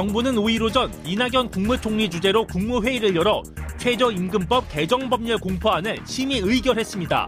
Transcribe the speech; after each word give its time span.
정부는 0.00 0.36
5일 0.36 0.62
오전 0.62 0.90
이낙연 1.04 1.50
국무총리 1.50 2.08
주재로 2.08 2.46
국무회의를 2.46 3.14
열어 3.14 3.42
최저임금법 3.76 4.72
개정법률 4.72 5.36
공포안을 5.36 5.98
심의 6.06 6.38
의결했습니다. 6.38 7.26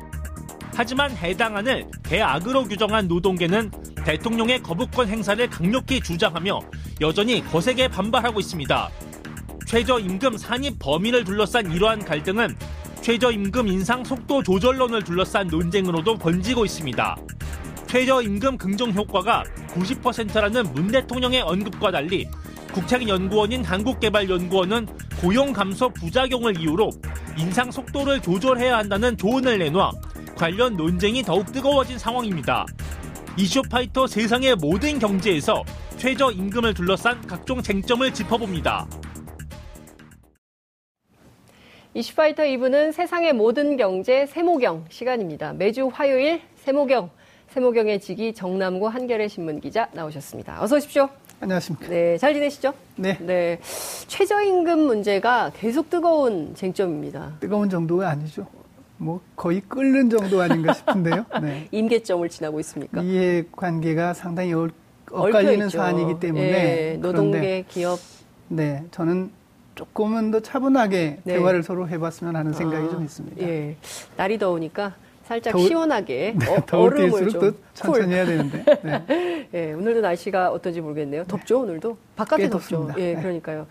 하지만 0.74 1.14
해당 1.18 1.54
안을 1.54 1.84
대악으로 2.02 2.64
규정한 2.64 3.08
노동계는 3.08 3.70
대통령의 4.06 4.62
거부권 4.62 5.06
행사를 5.06 5.50
강력히 5.50 6.00
주장하며 6.00 6.60
여전히 7.02 7.44
거세게 7.44 7.88
반발하고 7.88 8.40
있습니다. 8.40 8.88
최저임금 9.66 10.38
산입 10.38 10.78
범위를 10.78 11.24
둘러싼 11.24 11.70
이러한 11.70 12.02
갈등은 12.02 12.56
최저임금 13.02 13.68
인상 13.68 14.02
속도 14.02 14.42
조절론을 14.42 15.04
둘러싼 15.04 15.46
논쟁으로도 15.48 16.16
번지고 16.16 16.64
있습니다. 16.64 17.16
최저임금 17.86 18.56
긍정 18.56 18.92
효과가 18.92 19.44
90%라는 19.74 20.72
문 20.72 20.86
대통령의 20.86 21.42
언급과 21.42 21.90
달리 21.90 22.26
국책연구원인 22.72 23.64
한국개발연구원은 23.64 24.86
고용 25.20 25.52
감소 25.52 25.88
부작용을 25.90 26.58
이유로 26.58 26.90
인상 27.38 27.70
속도를 27.70 28.20
조절해야 28.20 28.78
한다는 28.78 29.16
조언을 29.16 29.58
내놔 29.58 29.92
관련 30.36 30.76
논쟁이 30.76 31.22
더욱 31.22 31.52
뜨거워진 31.52 31.98
상황입니다. 31.98 32.66
이슈파이터 33.36 34.06
세상의 34.06 34.56
모든 34.56 34.98
경제에서 34.98 35.62
최저임금을 35.96 36.74
둘러싼 36.74 37.20
각종 37.26 37.62
쟁점을 37.62 38.12
짚어봅니다. 38.12 38.86
이슈파이터 41.94 42.44
2부는 42.44 42.92
세상의 42.92 43.34
모든 43.34 43.76
경제 43.76 44.26
세모경 44.26 44.86
시간입니다. 44.88 45.52
매주 45.52 45.90
화요일 45.92 46.40
세모경, 46.56 47.10
세모경의 47.48 48.00
직위 48.00 48.32
정남구 48.32 48.86
한겨레 48.86 49.28
신문 49.28 49.60
기자 49.60 49.88
나오셨습니다. 49.92 50.62
어서 50.62 50.76
오십시오. 50.76 51.10
안녕하십니까. 51.46 51.88
네, 51.88 52.16
잘 52.18 52.34
지내시죠? 52.34 52.72
네. 52.96 53.18
네. 53.20 53.58
최저임금 54.06 54.78
문제가 54.78 55.50
계속 55.56 55.90
뜨거운 55.90 56.54
쟁점입니다. 56.54 57.32
뜨거운 57.40 57.68
정도가 57.68 58.08
아니죠. 58.10 58.46
뭐 58.96 59.20
거의 59.34 59.60
끓는 59.62 60.08
정도 60.08 60.40
아닌가 60.40 60.72
싶은데요. 60.72 61.26
네. 61.42 61.66
임계점을 61.72 62.28
지나고 62.28 62.60
있습니까? 62.60 63.02
이해 63.02 63.44
관계가 63.50 64.14
상당히 64.14 64.52
어, 64.54 64.68
엇갈리는 65.10 65.68
사안이기 65.68 66.20
때문에 66.20 66.52
네, 66.52 66.96
노동계, 66.98 67.64
기업. 67.68 67.98
네, 68.46 68.84
저는 68.92 69.32
조금은 69.74 70.30
더 70.30 70.38
차분하게 70.38 71.18
네. 71.24 71.34
대화를 71.34 71.64
서로 71.64 71.88
해봤으면 71.88 72.36
하는 72.36 72.52
생각이 72.52 72.86
아, 72.86 72.90
좀 72.90 73.04
있습니다. 73.04 73.42
예. 73.42 73.76
날이 74.16 74.38
더우니까 74.38 74.94
살짝 75.24 75.52
더울, 75.52 75.68
시원하게 75.68 76.34
네, 76.38 76.46
어, 76.48 76.62
얼음을 76.76 77.28
좀 77.28 77.56
천천히 77.74 78.14
해야 78.14 78.26
되는데. 78.26 78.64
네. 78.82 79.48
예, 79.54 79.72
오늘도 79.72 80.00
날씨가 80.00 80.50
어떤지 80.50 80.80
모르겠네요. 80.80 81.24
덥죠 81.24 81.60
오늘도 81.60 81.96
바깥에 82.16 82.48
덥죠. 82.48 82.76
덥습니다. 82.76 82.94
예, 82.98 83.14
네. 83.14 83.20
그러니까요. 83.20 83.66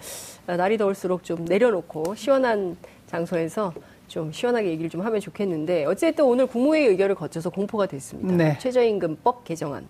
아, 0.48 0.56
날이 0.56 0.78
더울수록 0.78 1.24
좀 1.24 1.46
내려놓고 1.46 2.16
시원한 2.16 2.78
장소에서 3.08 3.74
좀 4.08 4.32
시원하게 4.32 4.70
얘기를 4.70 4.90
좀 4.90 5.02
하면 5.02 5.20
좋겠는데 5.22 5.86
어쨌든 5.86 6.26
오늘 6.26 6.46
국무회의 6.46 6.88
의결을 6.88 7.16
거쳐서 7.16 7.50
공포가 7.50 7.86
됐습니다. 7.86 8.36
네. 8.36 8.58
최저임금법 8.60 9.46
개정안. 9.46 9.88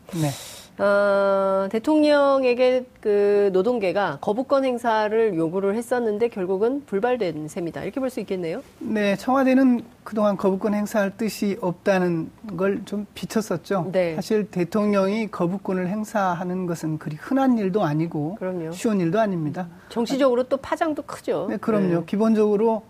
네. 0.77 0.83
어, 0.83 1.67
대통령에게 1.71 2.85
그 3.01 3.49
노동계가 3.53 4.17
거부권 4.21 4.65
행사를 4.65 5.35
요구를 5.35 5.75
했었는데 5.75 6.29
결국은 6.29 6.83
불발된 6.85 7.47
셈이다. 7.47 7.83
이렇게 7.83 7.99
볼 7.99 8.09
수 8.09 8.19
있겠네요. 8.19 8.61
네, 8.79 9.15
청와대는 9.15 9.83
그동안 10.03 10.35
거부권 10.37 10.73
행사할 10.73 11.15
뜻이 11.17 11.57
없다는 11.61 12.29
걸 12.57 12.81
좀 12.85 13.05
비쳤었죠. 13.13 13.89
네. 13.91 14.15
사실 14.15 14.49
대통령이 14.49 15.29
거부권을 15.29 15.87
행사하는 15.87 16.65
것은 16.65 16.97
그리 16.97 17.15
흔한 17.15 17.57
일도 17.57 17.83
아니고 17.83 18.35
그럼요. 18.35 18.71
쉬운 18.71 18.99
일도 18.99 19.19
아닙니다. 19.19 19.67
정치적으로 19.89 20.43
또 20.43 20.57
파장도 20.57 21.03
크죠. 21.03 21.47
네, 21.49 21.57
그럼요. 21.57 21.99
네. 21.99 22.03
기본적으로 22.07 22.83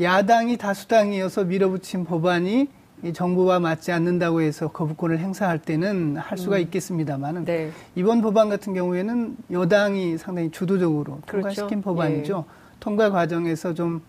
야당이 0.00 0.56
다수당이어서 0.56 1.44
밀어붙인 1.44 2.04
법안이 2.04 2.68
이 3.02 3.12
정부와 3.12 3.60
맞지 3.60 3.92
않는다고 3.92 4.42
해서 4.42 4.68
거부권을 4.68 5.18
행사할 5.18 5.58
때는 5.58 6.16
할 6.16 6.36
수가 6.38 6.56
음. 6.56 6.60
있겠습니다만은 6.62 7.44
네. 7.44 7.70
이번 7.94 8.20
법안 8.20 8.48
같은 8.48 8.74
경우에는 8.74 9.36
여당이 9.50 10.18
상당히 10.18 10.50
주도적으로 10.50 11.20
그렇죠. 11.26 11.48
통과시킨 11.48 11.82
법안이죠. 11.82 12.44
예. 12.46 12.52
통과 12.80 13.10
과정에서 13.10 13.74
좀 13.74 14.00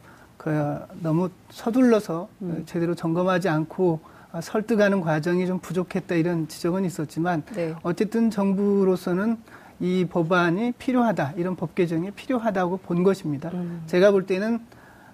그 0.42 0.80
너무 1.04 1.30
서둘러서 1.52 2.28
음. 2.42 2.64
제대로 2.66 2.96
점검하지 2.96 3.48
않고 3.48 4.00
설득하는 4.42 5.02
과정이 5.02 5.46
좀 5.46 5.60
부족했다 5.60 6.16
이런 6.16 6.48
지적은 6.48 6.84
있었지만 6.84 7.44
네. 7.54 7.76
어쨌든 7.84 8.32
정부로서는 8.32 9.38
이 9.80 10.08
법안이 10.10 10.72
필요하다 10.80 11.34
이런 11.38 11.56
법 11.56 11.76
개정이 11.76 12.10
필요하다고 12.12 12.78
본 12.78 13.04
것입니다. 13.04 13.52
음. 13.54 13.84
제가 13.86 14.10
볼 14.10 14.26
때는 14.26 14.60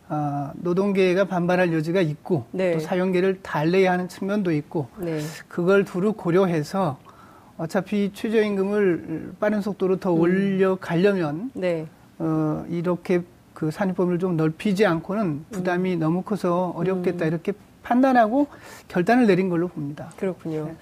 어, 0.10 0.52
노동계가 0.56 1.26
반발할 1.26 1.74
여지가 1.74 2.02
있고 2.02 2.46
네. 2.52 2.74
또 2.74 2.80
사용계를 2.80 3.40
달래야 3.42 3.92
하는 3.92 4.08
측면도 4.08 4.52
있고 4.54 4.88
네. 4.98 5.20
그걸 5.48 5.84
두루 5.84 6.14
고려해서 6.14 6.98
어차피 7.58 8.12
최저임금을 8.14 9.34
빠른 9.40 9.62
속도로 9.62 9.98
더 9.98 10.14
음. 10.14 10.20
올려가려면 10.20 11.52
네. 11.54 11.88
어, 12.20 12.66
이렇게 12.70 13.22
그 13.54 13.72
산입범위를 13.72 14.20
좀 14.20 14.38
넓히지 14.38 14.86
않고는 14.86 15.46
부담이 15.52 15.96
음. 15.96 16.00
너무 16.00 16.22
커서 16.22 16.74
어렵겠다 16.76 17.26
음. 17.26 17.28
이렇게 17.28 17.54
판단하고 17.84 18.48
결단을 18.88 19.28
내린 19.28 19.50
걸로 19.50 19.68
봅니다. 19.68 20.12
그렇군요. 20.18 20.66
네. 20.66 20.76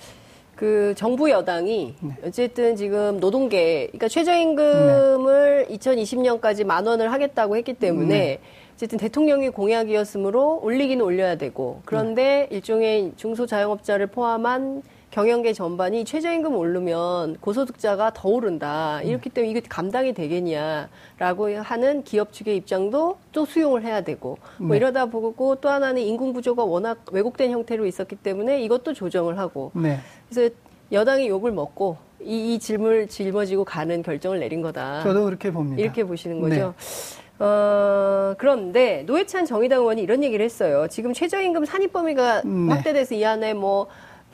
그 0.55 0.93
정부 0.95 1.29
여당이 1.29 1.95
네. 1.99 2.17
어쨌든 2.23 2.75
지금 2.75 3.19
노동계, 3.19 3.87
그러니까 3.87 4.07
최저임금을 4.07 5.67
2020년까지 5.69 6.65
만 6.65 6.85
원을 6.87 7.11
하겠다고 7.11 7.57
했기 7.57 7.73
때문에 7.73 8.07
네. 8.07 8.39
어쨌든 8.75 8.97
대통령의 8.99 9.51
공약이었으므로 9.51 10.59
올리기는 10.61 11.03
올려야 11.03 11.37
되고 11.37 11.81
그런데 11.85 12.47
네. 12.49 12.55
일종의 12.55 13.13
중소자영업자를 13.15 14.07
포함한 14.07 14.83
경영계 15.11 15.53
전반이 15.53 16.03
최저임금 16.03 16.53
오르면 16.53 17.37
고소득자가 17.39 18.11
더 18.13 18.27
오른다. 18.27 18.99
음. 19.01 19.07
이렇기 19.07 19.29
때문에 19.29 19.51
이게 19.51 19.61
감당이 19.61 20.13
되겠냐라고 20.13 21.55
하는 21.63 22.03
기업 22.03 22.33
측의 22.33 22.57
입장도 22.57 23.17
또 23.31 23.45
수용을 23.45 23.85
해야 23.85 24.01
되고 24.01 24.37
뭐 24.57 24.71
네. 24.71 24.77
이러다 24.77 25.05
보고 25.05 25.55
또 25.55 25.69
하나는 25.69 26.01
인구 26.01 26.33
구조가 26.33 26.65
워낙 26.65 26.97
왜곡된 27.13 27.51
형태로 27.51 27.85
있었기 27.85 28.17
때문에 28.17 28.61
이것도 28.63 28.91
조정을 28.91 29.37
하고 29.37 29.71
네. 29.73 29.99
그래서 30.29 30.53
여당이 30.91 31.29
욕을 31.29 31.53
먹고 31.53 31.95
이, 32.21 32.55
이 32.55 32.59
질문을 32.59 33.07
짊어지고 33.07 33.63
가는 33.63 34.01
결정을 34.01 34.39
내린 34.39 34.61
거다. 34.61 35.01
저도 35.03 35.23
그렇게 35.23 35.49
봅니다. 35.49 35.81
이렇게 35.81 36.03
보시는 36.03 36.41
거죠. 36.41 36.73
네. 36.77 37.24
어, 37.39 38.33
그런데 38.37 39.03
노회찬 39.05 39.45
정의당 39.45 39.81
의원이 39.81 40.01
이런 40.01 40.23
얘기를 40.23 40.43
했어요. 40.43 40.87
지금 40.89 41.13
최저임금 41.13 41.65
산입 41.65 41.91
범위가 41.91 42.41
네. 42.43 42.73
확대돼서 42.73 43.15
이 43.15 43.25
안에 43.25 43.53
뭐 43.53 43.87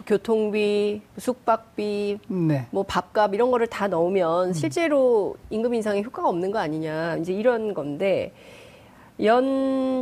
교통비, 0.06 1.02
숙박비, 1.18 2.20
네. 2.28 2.68
뭐 2.72 2.84
밥값 2.84 3.34
이런 3.34 3.52
거를 3.52 3.68
다 3.68 3.88
넣으면 3.88 4.50
음. 4.50 4.54
실제로 4.54 5.36
임금 5.50 5.74
인상에 5.74 6.02
효과가 6.02 6.28
없는 6.30 6.52
거 6.52 6.60
아니냐. 6.60 7.18
이제 7.18 7.34
이런 7.34 7.74
건데 7.74 8.34
연 9.24 9.44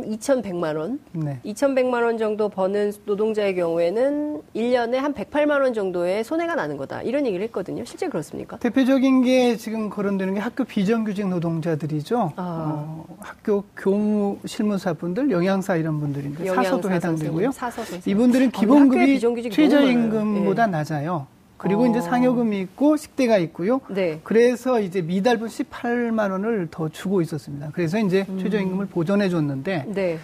2,100만 0.02 0.76
원, 0.78 0.98
네. 1.12 1.40
2,100만 1.44 2.02
원 2.02 2.16
정도 2.16 2.48
버는 2.48 2.92
노동자의 3.04 3.54
경우에는 3.54 4.42
1년에 4.56 4.94
한 4.94 5.12
108만 5.12 5.60
원 5.60 5.74
정도의 5.74 6.24
손해가 6.24 6.54
나는 6.54 6.76
거다. 6.76 7.02
이런 7.02 7.26
얘기를 7.26 7.44
했거든요. 7.46 7.84
실제 7.84 8.08
그렇습니까? 8.08 8.56
대표적인 8.58 9.22
게 9.22 9.56
지금 9.56 9.90
거론되는 9.90 10.34
게 10.34 10.40
학교 10.40 10.64
비정규직 10.64 11.28
노동자들이죠. 11.28 12.32
아. 12.36 12.36
어, 12.36 13.06
학교 13.18 13.64
교무 13.76 14.38
실무사분들, 14.46 15.30
영양사 15.30 15.76
이런 15.76 16.00
분들인데 16.00 16.46
영양사 16.46 16.70
사서도 16.70 16.90
해당되고요. 16.90 17.52
사서 17.52 17.82
이분들은 18.06 18.48
아, 18.48 18.58
기본급이 18.58 19.20
최저임금보다 19.50 20.66
네. 20.66 20.72
낮아요. 20.72 21.26
그리고 21.60 21.82
어. 21.82 21.86
이제 21.86 22.00
상여금이 22.00 22.58
있고 22.60 22.96
식대가 22.96 23.36
있고요. 23.36 23.82
네. 23.90 24.20
그래서 24.24 24.80
이제 24.80 25.02
미달분 25.02 25.48
18만 25.48 26.30
원을 26.30 26.68
더 26.70 26.88
주고 26.88 27.20
있었습니다. 27.20 27.68
그래서 27.74 27.98
이제 27.98 28.24
음. 28.30 28.38
최저임금을 28.38 28.86
보전해 28.86 29.28
줬는데 29.28 29.84
네. 29.88 30.18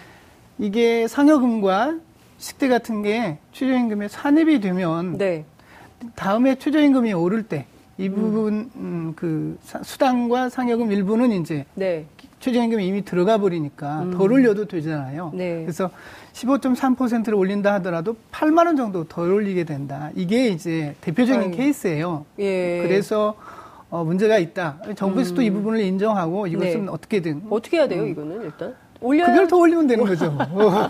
이게 0.57 1.07
상여금과 1.07 1.99
식대 2.39 2.67
같은 2.67 3.03
게 3.03 3.37
최저임금에 3.51 4.07
산입이 4.07 4.61
되면 4.61 5.19
네. 5.19 5.45
다음에 6.15 6.55
최저임금이 6.55 7.13
오를 7.13 7.43
때 7.43 7.67
이 7.97 8.09
부분 8.09 8.53
음. 8.53 8.71
음, 8.75 9.13
그 9.15 9.57
수당과 9.61 10.49
상여금 10.49 10.91
일부는 10.91 11.31
이제 11.31 11.65
네. 11.73 12.05
최저임금이 12.39 12.85
이미 12.85 13.03
들어가 13.03 13.37
버리니까 13.37 14.03
음. 14.03 14.11
덜 14.11 14.31
올려도 14.31 14.65
되잖아요. 14.65 15.31
네. 15.33 15.61
그래서 15.61 15.89
15.3%를 16.33 17.33
올린다 17.35 17.73
하더라도 17.75 18.15
8만 18.31 18.67
원 18.67 18.77
정도 18.77 19.03
덜 19.05 19.31
올리게 19.31 19.63
된다. 19.63 20.11
이게 20.15 20.49
이제 20.49 20.95
대표적인 21.01 21.49
아유. 21.49 21.51
케이스예요. 21.51 22.25
예. 22.39 22.81
그래서 22.83 23.35
어, 23.89 24.03
문제가 24.03 24.37
있다. 24.37 24.79
정부에서도 24.95 25.41
음. 25.41 25.45
이 25.45 25.49
부분을 25.49 25.79
인정하고 25.79 26.47
이것은 26.47 26.85
네. 26.85 26.91
어떻게든 26.91 27.43
어떻게 27.49 27.77
해야 27.77 27.87
돼요, 27.87 28.03
음. 28.03 28.09
이거는 28.09 28.41
일단? 28.43 28.75
올려 29.01 29.25
그걸 29.25 29.47
더 29.47 29.57
올리면 29.57 29.87
되는 29.87 30.05
거죠. 30.05 30.37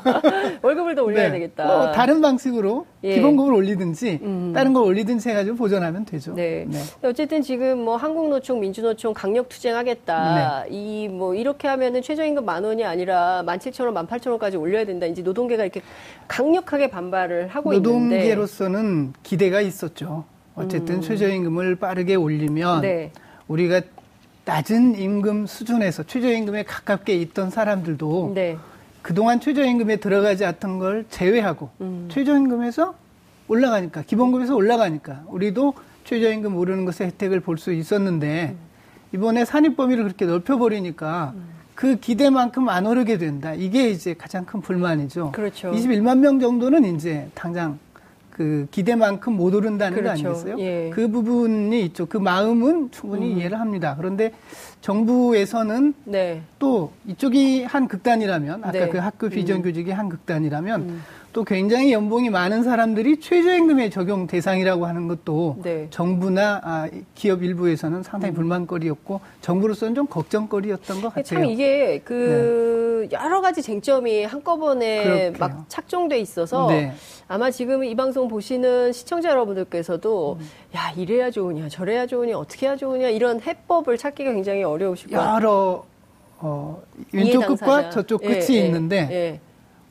월급을 0.61 0.95
더 0.95 1.03
올려야 1.03 1.27
네. 1.27 1.31
되겠다. 1.31 1.65
뭐 1.65 1.91
다른 1.91 2.21
방식으로 2.21 2.85
예. 3.03 3.15
기본급을 3.15 3.53
올리든지 3.53 4.19
음. 4.21 4.51
다른 4.53 4.73
걸 4.73 4.83
올리든지 4.83 5.29
해가지고 5.29 5.57
보전하면 5.57 6.05
되죠. 6.05 6.33
네. 6.33 6.65
네. 6.67 6.79
어쨌든 7.03 7.41
지금 7.41 7.79
뭐 7.79 7.97
한국노총, 7.97 8.59
민주노총 8.59 9.13
강력 9.13 9.49
투쟁하겠다. 9.49 10.63
네. 10.65 10.75
이뭐 10.75 11.35
이렇게 11.35 11.67
하면은 11.67 12.01
최저임금 12.01 12.45
만 12.45 12.63
원이 12.63 12.85
아니라 12.85 13.43
만 13.43 13.59
칠천 13.59 13.85
원, 13.87 13.93
만 13.93 14.07
팔천 14.07 14.31
원까지 14.31 14.57
올려야 14.57 14.85
된다. 14.85 15.05
이제 15.05 15.21
노동계가 15.21 15.63
이렇게 15.63 15.81
강력하게 16.27 16.89
반발을 16.89 17.47
하고 17.47 17.73
있는데 17.73 17.89
노동계로서는 17.89 19.13
기대가 19.23 19.61
있었죠. 19.61 20.25
어쨌든 20.55 20.95
음. 20.95 21.01
최저임금을 21.01 21.75
빠르게 21.75 22.15
올리면 22.15 22.81
네. 22.81 23.11
우리가 23.47 23.81
낮은 24.51 24.95
임금 24.95 25.45
수준에서 25.45 26.03
최저임금에 26.03 26.63
가깝게 26.63 27.13
있던 27.15 27.49
사람들도 27.49 28.31
네. 28.33 28.57
그동안 29.01 29.41
최저임금에 29.41 29.97
들어가지 29.97 30.45
않던 30.45 30.79
걸 30.79 31.05
제외하고 31.09 31.69
음. 31.81 32.07
최저임금에서 32.09 32.95
올라가니까 33.49 34.03
기본급에서 34.03 34.55
올라가니까 34.55 35.23
우리도 35.27 35.73
최저임금 36.05 36.55
오르는 36.55 36.85
것의 36.85 37.11
혜택을 37.11 37.41
볼 37.41 37.57
수 37.57 37.73
있었는데 37.73 38.55
음. 38.55 38.57
이번에 39.13 39.43
산입 39.43 39.75
범위를 39.75 40.03
그렇게 40.05 40.25
넓혀버리니까 40.25 41.33
음. 41.35 41.43
그 41.75 41.97
기대만큼 41.97 42.69
안 42.69 42.87
오르게 42.87 43.17
된다. 43.17 43.53
이게 43.53 43.89
이제 43.89 44.13
가장 44.17 44.45
큰 44.45 44.61
불만이죠. 44.61 45.33
그렇죠. 45.33 45.71
21만 45.71 46.19
명 46.19 46.39
정도는 46.39 46.95
이제 46.95 47.29
당장 47.35 47.77
그 48.37 48.67
기대만큼 48.69 49.33
못 49.33 49.55
오른다는 49.55 49.97
그렇죠. 49.97 50.23
거 50.23 50.29
아니겠어요? 50.29 50.59
예. 50.59 50.91
그 50.93 51.07
부분이 51.07 51.81
있죠. 51.85 52.05
그 52.05 52.17
마음은 52.17 52.91
충분히 52.91 53.33
음. 53.33 53.39
이해를 53.39 53.59
합니다. 53.59 53.95
그런데 53.97 54.31
정부에서는 54.81 55.95
네. 56.05 56.43
또 56.59 56.91
이쪽이 57.07 57.63
한 57.63 57.87
극단이라면 57.87 58.59
아까 58.63 58.71
네. 58.71 58.89
그 58.89 58.99
학교 58.99 59.27
비정규직이 59.29 59.89
음. 59.89 59.97
한 59.97 60.09
극단이라면 60.09 60.81
음. 60.81 61.03
또 61.33 61.43
굉장히 61.43 61.91
연봉이 61.91 62.29
많은 62.29 62.63
사람들이 62.63 63.19
최저임금에 63.19 63.89
적용 63.89 64.27
대상이라고 64.27 64.85
하는 64.85 65.07
것도 65.07 65.57
네. 65.63 65.87
정부나 65.89 66.61
아, 66.63 66.89
기업 67.15 67.43
일부에서는 67.43 68.03
상당히 68.03 68.33
음. 68.33 68.35
불만거리였고 68.35 69.19
정부로서는 69.41 69.95
좀 69.95 70.07
걱정거리였던 70.07 71.01
것 71.01 71.09
같아요. 71.09 71.23
참 71.23 71.45
이게 71.45 72.01
그 72.03 72.86
네. 73.09 73.15
여러 73.15 73.41
가지 73.41 73.61
쟁점이 73.61 74.23
한꺼번에 74.23 75.03
그렇게요. 75.03 75.33
막 75.39 75.65
착종돼 75.67 76.19
있어서 76.19 76.67
네. 76.67 76.93
아마 77.27 77.51
지금 77.51 77.83
이 77.83 77.95
방송 77.95 78.27
보시는 78.27 78.93
시청자 78.93 79.29
여러분들께서도 79.29 80.37
음. 80.39 80.49
야 80.75 80.91
이래야 80.95 81.31
좋으냐 81.31 81.69
저래야 81.69 82.05
좋으냐 82.07 82.37
어떻게 82.37 82.67
해야 82.67 82.75
좋으냐 82.75 83.09
이런 83.09 83.41
해법을 83.41 83.97
찾기가 83.97 84.33
굉장히 84.33 84.63
어려우실 84.63 85.09
거예요. 85.09 85.33
여러 85.35 85.85
어, 86.39 86.81
왼쪽 87.11 87.47
끝과 87.47 87.89
저쪽 87.89 88.21
끝이 88.21 88.45
예, 88.49 88.61
예, 88.61 88.65
있는데 88.65 89.07
예. 89.11 89.39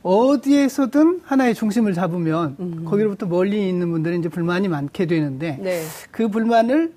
어디에서든 0.03 1.21
하나의 1.25 1.53
중심을 1.53 1.93
잡으면 1.93 2.55
음. 2.59 2.85
거기로부터 2.85 3.25
멀리 3.25 3.67
있는 3.67 3.91
분들은 3.91 4.19
이제 4.19 4.29
불만이 4.29 4.69
많게 4.69 5.05
되는데 5.05 5.57
네. 5.61 5.83
그 6.11 6.29
불만을 6.29 6.93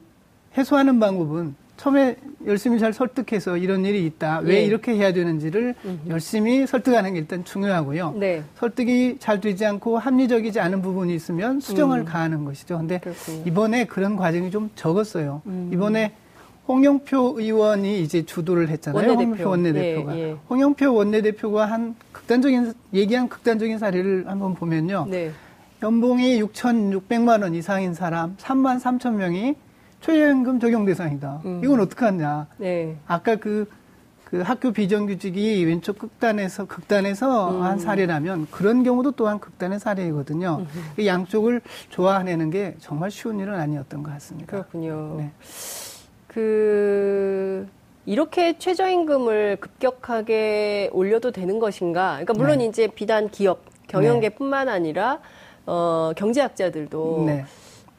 해소하는 0.57 1.01
방법은 1.01 1.57
처음에 1.81 2.17
열심히 2.45 2.79
잘 2.79 2.93
설득해서 2.93 3.57
이런 3.57 3.87
일이 3.87 4.05
있다. 4.05 4.41
왜 4.41 4.57
네. 4.57 4.65
이렇게 4.65 4.95
해야 4.95 5.15
되는지를 5.15 5.75
음 5.87 6.01
열심히 6.09 6.67
설득하는 6.67 7.15
게 7.15 7.21
일단 7.21 7.43
중요하고요. 7.43 8.17
네. 8.19 8.43
설득이 8.57 9.17
잘 9.19 9.41
되지 9.41 9.65
않고 9.65 9.97
합리적이지 9.97 10.61
않은 10.61 10.83
부분이 10.83 11.15
있으면 11.15 11.61
수정을 11.61 12.01
음. 12.01 12.05
가하는 12.05 12.45
것이죠. 12.45 12.77
근데 12.77 12.99
그렇군요. 12.99 13.45
이번에 13.47 13.87
그런 13.87 14.17
과정이 14.17 14.51
좀 14.51 14.69
적었어요. 14.75 15.41
음. 15.47 15.71
이번에 15.73 16.13
홍영표 16.69 17.37
의원이 17.39 18.03
이제 18.03 18.27
주도를 18.27 18.69
했잖아요. 18.69 18.99
원내대표. 18.99 19.25
홍영표 19.25 19.49
원내대표가. 19.49 20.17
예, 20.17 20.21
예. 20.21 20.37
홍영표 20.51 20.95
원내대표가 20.95 21.65
한 21.65 21.97
극단적인 22.13 22.75
얘기한 22.93 23.31
극단적인 23.31 23.79
사례를 23.79 24.29
한번 24.29 24.55
보면요. 24.55 25.07
네. 25.09 25.31
연봉이 25.83 26.43
6,600만 26.43 27.41
원 27.43 27.55
이상인 27.55 27.95
사람 27.95 28.37
3만 28.37 28.79
3천 28.81 29.15
명이 29.15 29.55
최저임금 30.01 30.61
적용 30.61 30.85
대상이다. 30.85 31.43
음. 31.45 31.61
이건 31.63 31.81
어떻게 31.81 32.05
하냐. 32.05 32.47
네. 32.57 32.97
아까 33.07 33.37
그, 33.37 33.69
그 34.25 34.41
학교 34.41 34.73
비정규직이 34.73 35.65
왼쪽 35.65 35.99
극단에서 35.99 36.67
극단에서 36.67 37.51
음. 37.51 37.63
한 37.63 37.79
사례라면 37.79 38.49
그런 38.51 38.83
경우도 38.83 39.13
또한 39.13 39.39
극단의 39.39 39.79
사례이거든요. 39.79 40.67
음. 40.99 41.05
양쪽을 41.05 41.61
조화해내는 41.91 42.51
게 42.51 42.75
정말 42.79 43.11
쉬운 43.11 43.41
일은 43.41 43.55
아니었던 43.55 44.03
것 44.03 44.11
같습니다. 44.13 44.51
그렇군요. 44.51 45.17
네. 45.19 45.31
그 46.27 47.69
이렇게 48.07 48.57
최저임금을 48.59 49.59
급격하게 49.61 50.91
올려도 50.93 51.33
되는 51.33 51.59
것인가? 51.59 52.13
그러니까 52.13 52.33
물론 52.35 52.59
네. 52.59 52.67
이제 52.67 52.87
비단 52.87 53.29
기업 53.29 53.65
경영계뿐만 53.89 54.67
네. 54.67 54.73
아니라 54.73 55.19
어, 55.67 56.13
경제학자들도 56.17 57.25
네. 57.27 57.45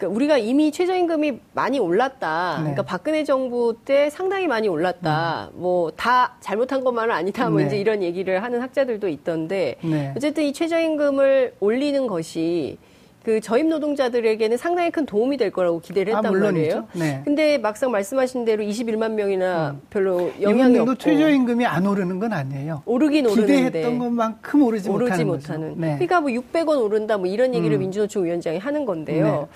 그러니까 0.01 0.07
우리가 0.07 0.37
이미 0.37 0.71
최저임금이 0.71 1.39
많이 1.53 1.79
올랐다. 1.79 2.55
네. 2.57 2.61
그러니까 2.61 2.83
박근혜 2.83 3.23
정부 3.23 3.75
때 3.85 4.09
상당히 4.09 4.47
많이 4.47 4.67
올랐다. 4.67 5.51
음. 5.53 5.61
뭐다 5.61 6.37
잘못한 6.39 6.83
것만은 6.83 7.13
아니다. 7.13 7.49
뭐 7.49 7.59
네. 7.59 7.67
이제 7.67 7.77
이런 7.77 8.01
얘기를 8.01 8.41
하는 8.41 8.61
학자들도 8.61 9.07
있던데 9.07 9.75
네. 9.83 10.13
어쨌든 10.15 10.43
이 10.43 10.53
최저임금을 10.53 11.55
올리는 11.59 12.07
것이 12.07 12.77
그 13.23 13.39
저임 13.39 13.69
노동자들에게는 13.69 14.57
상당히 14.57 14.89
큰 14.89 15.05
도움이 15.05 15.37
될 15.37 15.51
거라고 15.51 15.79
기대를 15.79 16.13
아, 16.13 16.17
했단 16.17 16.35
아, 16.35 16.39
말이에요. 16.39 16.87
네. 16.93 17.21
근데 17.23 17.57
막상 17.59 17.91
말씀하신 17.91 18.45
대로 18.45 18.63
21만 18.63 19.11
명이나 19.11 19.71
음. 19.71 19.81
별로 19.91 20.31
영향이 20.41 20.79
없고 20.79 20.95
최저임금이 20.95 21.65
안 21.65 21.85
오르는 21.85 22.19
건 22.19 22.33
아니에요. 22.33 22.81
오르긴 22.85 23.27
오르는데 23.27 23.63
기대했던 23.65 23.99
것만큼 23.99 24.63
오르지, 24.63 24.89
오르지 24.89 25.23
못하는. 25.23 25.27
못하는. 25.27 25.73
네. 25.77 25.93
그러니까 25.95 26.21
뭐 26.21 26.31
600원 26.31 26.81
오른다 26.81 27.17
뭐 27.17 27.27
이런 27.27 27.53
얘기를 27.53 27.77
음. 27.77 27.81
민주노총 27.81 28.25
위원장이 28.25 28.57
하는 28.57 28.85
건데요. 28.85 29.47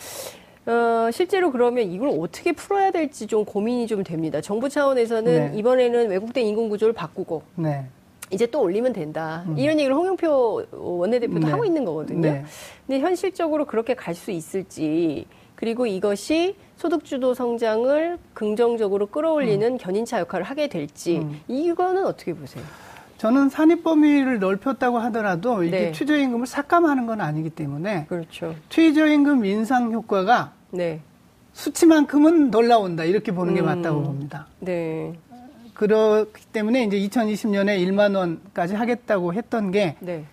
네. 0.65 0.71
어, 0.71 1.09
실제로 1.11 1.51
그러면 1.51 1.91
이걸 1.91 2.09
어떻게 2.09 2.51
풀어야 2.51 2.91
될지 2.91 3.27
좀 3.27 3.45
고민이 3.45 3.87
좀 3.87 4.03
됩니다. 4.03 4.41
정부 4.41 4.69
차원에서는 4.69 5.51
네. 5.51 5.57
이번에는 5.57 6.09
왜곡된 6.09 6.45
인공 6.45 6.69
구조를 6.69 6.93
바꾸고 6.93 7.43
네. 7.55 7.85
이제 8.31 8.45
또 8.47 8.61
올리면 8.61 8.93
된다. 8.93 9.43
음. 9.47 9.57
이런 9.57 9.77
얘기를 9.79 9.95
홍영표 9.95 10.65
원내대표도 10.71 11.39
네. 11.45 11.51
하고 11.51 11.65
있는 11.65 11.85
거거든요. 11.85 12.21
네. 12.21 12.45
근데 12.87 12.99
현실적으로 12.99 13.65
그렇게 13.65 13.93
갈 13.93 14.15
수 14.15 14.31
있을지 14.31 15.25
그리고 15.55 15.85
이것이 15.85 16.55
소득주도 16.77 17.33
성장을 17.33 18.17
긍정적으로 18.33 19.07
끌어올리는 19.07 19.73
음. 19.73 19.77
견인차 19.77 20.19
역할을 20.21 20.45
하게 20.45 20.67
될지 20.67 21.17
음. 21.19 21.39
이거는 21.47 22.05
어떻게 22.05 22.33
보세요? 22.33 22.63
저는 23.17 23.47
산입 23.49 23.83
범위를 23.83 24.39
넓혔다고 24.39 24.97
하더라도 24.99 25.63
이게 25.63 25.79
네. 25.79 25.91
최저임금을 25.93 26.45
삭감하는 26.47 27.05
건 27.05 27.21
아니기 27.21 27.49
때문에 27.49 28.05
그렇죠. 28.07 28.55
최저임금 28.69 29.45
인상 29.45 29.91
효과가 29.93 30.51
네. 30.71 30.99
수치만큼은 31.53 32.51
덜 32.51 32.67
나온다 32.67 33.05
이렇게 33.05 33.31
보는 33.31 33.53
게 33.55 33.61
음. 33.61 33.65
맞다고 33.65 34.03
봅니다. 34.03 34.47
네. 34.59 35.13
그렇기 35.75 36.45
때문에 36.53 36.83
이제 36.85 36.97
2020년에 36.97 37.77
1만 37.85 38.15
원까지 38.15 38.73
하겠다고 38.75 39.33
했던 39.33 39.71
게 39.71 39.95
네. 39.99 40.23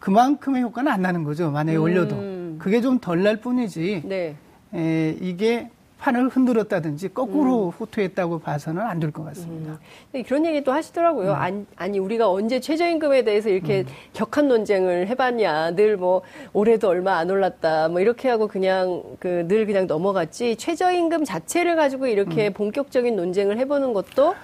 그만큼의 0.00 0.62
효과는 0.62 0.90
안 0.92 1.02
나는 1.02 1.24
거죠. 1.24 1.50
만약에 1.50 1.78
음. 1.78 1.82
올려도 1.82 2.16
그게 2.58 2.80
좀 2.80 2.98
덜 3.00 3.22
날 3.22 3.36
뿐이지. 3.36 4.02
네. 4.04 4.34
에, 4.74 5.16
이게 5.20 5.70
판을 5.98 6.28
흔들었다든지 6.30 7.12
거꾸로 7.12 7.66
음. 7.66 7.68
후퇴했다고 7.70 8.38
봐서는 8.40 8.80
안 8.82 8.98
될 9.00 9.12
것 9.12 9.22
같습니다. 9.26 9.78
음. 10.14 10.22
그런 10.24 10.46
얘기 10.46 10.64
또 10.64 10.72
하시더라고요. 10.72 11.30
음. 11.32 11.36
아니, 11.36 11.66
아니, 11.76 11.98
우리가 11.98 12.30
언제 12.30 12.58
최저임금에 12.58 13.22
대해서 13.22 13.50
이렇게 13.50 13.80
음. 13.80 13.86
격한 14.14 14.48
논쟁을 14.48 15.08
해봤냐. 15.08 15.72
늘 15.72 15.96
뭐 15.98 16.22
올해도 16.54 16.88
얼마 16.88 17.18
안 17.18 17.30
올랐다. 17.30 17.88
뭐 17.88 18.00
이렇게 18.00 18.28
하고 18.30 18.48
그냥 18.48 19.02
그 19.20 19.46
늘 19.46 19.66
그냥 19.66 19.86
넘어갔지. 19.86 20.56
최저임금 20.56 21.24
자체를 21.24 21.76
가지고 21.76 22.06
이렇게 22.06 22.48
음. 22.48 22.52
본격적인 22.54 23.14
논쟁을 23.14 23.58
해보는 23.58 23.92
것도 23.92 24.34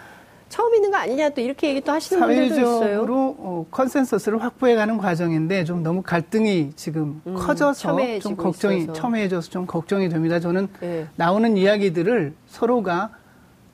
처음 0.48 0.74
있는 0.74 0.90
거 0.90 0.96
아니냐 0.96 1.30
또 1.30 1.40
이렇게 1.40 1.68
얘기 1.70 1.80
또 1.80 1.92
하시는 1.92 2.20
분들도 2.24 2.54
있어요. 2.54 2.78
사회적으로 2.78 3.36
어, 3.38 3.66
컨센서스를 3.70 4.42
확보해가는 4.42 4.96
과정인데 4.98 5.64
좀 5.64 5.82
너무 5.82 6.02
갈등이 6.02 6.72
지금 6.76 7.20
음, 7.26 7.34
커져서 7.34 8.18
좀 8.20 8.36
걱정이 8.36 8.78
있어서. 8.82 8.92
첨예해져서 8.92 9.50
좀 9.50 9.66
걱정이 9.66 10.08
됩니다. 10.08 10.38
저는 10.38 10.68
네. 10.80 11.06
나오는 11.16 11.56
이야기들을 11.56 12.34
서로가 12.46 13.10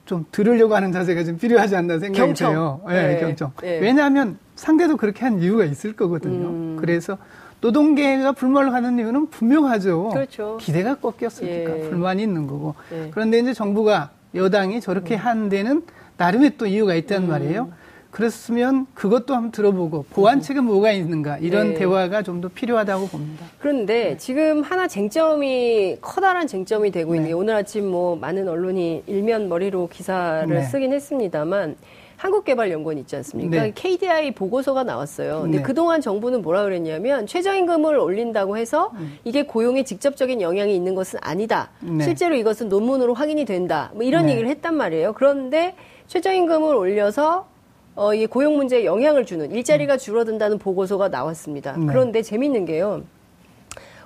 좀 0.06 0.24
들으려고 0.32 0.74
하는 0.74 0.92
자세가 0.92 1.24
좀 1.24 1.36
필요하지 1.38 1.76
않나 1.76 1.98
생각이 1.98 2.18
경청. 2.18 2.50
돼요. 2.50 2.80
네, 2.88 3.14
네. 3.14 3.20
경청. 3.20 3.52
네. 3.60 3.78
왜냐하면 3.78 4.38
상대도 4.56 4.96
그렇게 4.96 5.24
한 5.24 5.40
이유가 5.40 5.64
있을 5.64 5.92
거거든요. 5.94 6.48
음. 6.48 6.76
그래서 6.80 7.18
노동계가 7.60 8.32
불만을 8.32 8.72
하는 8.72 8.98
이유는 8.98 9.28
분명하죠. 9.28 10.08
그렇죠. 10.08 10.56
기대가 10.60 10.96
꺾였으니까 10.96 11.78
예. 11.78 11.88
불만이 11.88 12.22
있는 12.22 12.48
거고. 12.48 12.74
예. 12.92 13.10
그런데 13.12 13.38
이제 13.38 13.52
정부가 13.54 14.10
여당이 14.34 14.80
저렇게 14.80 15.14
음. 15.14 15.18
한 15.18 15.48
데는 15.48 15.82
나름의 16.16 16.52
또 16.59 16.66
이유가 16.66 16.95
있단 16.95 17.25
음. 17.25 17.28
말이에요. 17.28 17.73
그랬으면 18.11 18.87
그것도 18.92 19.35
한번 19.35 19.52
들어보고 19.52 20.04
보완책은 20.11 20.64
뭐가 20.64 20.92
있는가 20.92 21.38
이런 21.38 21.69
네. 21.71 21.75
대화가 21.78 22.23
좀 22.23 22.42
더 22.42 22.49
필요하다고 22.49 23.07
봅니다. 23.09 23.47
그런데 23.59 24.11
네. 24.11 24.16
지금 24.19 24.61
하나 24.62 24.87
쟁점이 24.87 25.97
커다란 26.02 26.47
쟁점이 26.47 26.90
되고 26.90 27.12
네. 27.12 27.16
있는 27.16 27.28
게 27.31 27.33
오늘 27.35 27.54
아침 27.54 27.87
뭐 27.90 28.14
많은 28.16 28.47
언론이 28.49 29.04
일면 29.07 29.49
머리로 29.49 29.88
기사를 29.88 30.47
네. 30.54 30.62
쓰긴 30.64 30.92
했습니다만 30.92 31.76
한국개발연구원 32.22 32.98
있지 32.98 33.16
않습니까? 33.16 33.62
네. 33.64 33.72
KDI 33.74 34.30
보고서가 34.30 34.84
나왔어요. 34.84 35.40
근데 35.42 35.58
네. 35.58 35.62
그동안 35.64 36.00
정부는 36.00 36.42
뭐라 36.42 36.62
그랬냐면 36.62 37.26
최저임금을 37.26 37.98
올린다고 37.98 38.56
해서 38.56 38.92
음. 38.94 39.18
이게 39.24 39.42
고용에 39.42 39.82
직접적인 39.82 40.40
영향이 40.40 40.74
있는 40.74 40.94
것은 40.94 41.18
아니다. 41.20 41.70
네. 41.80 42.04
실제로 42.04 42.36
이것은 42.36 42.68
논문으로 42.68 43.14
확인이 43.14 43.44
된다. 43.44 43.90
뭐 43.94 44.04
이런 44.04 44.26
네. 44.26 44.32
얘기를 44.32 44.48
했단 44.50 44.76
말이에요. 44.76 45.14
그런데 45.14 45.74
최저임금을 46.06 46.76
올려서 46.76 47.48
어, 47.96 48.14
이 48.14 48.26
고용 48.26 48.56
문제에 48.56 48.84
영향을 48.84 49.26
주는 49.26 49.50
일자리가 49.50 49.94
음. 49.94 49.98
줄어든다는 49.98 50.58
보고서가 50.58 51.08
나왔습니다. 51.08 51.76
네. 51.76 51.86
그런데 51.86 52.22
재밌는 52.22 52.66
게요. 52.66 53.02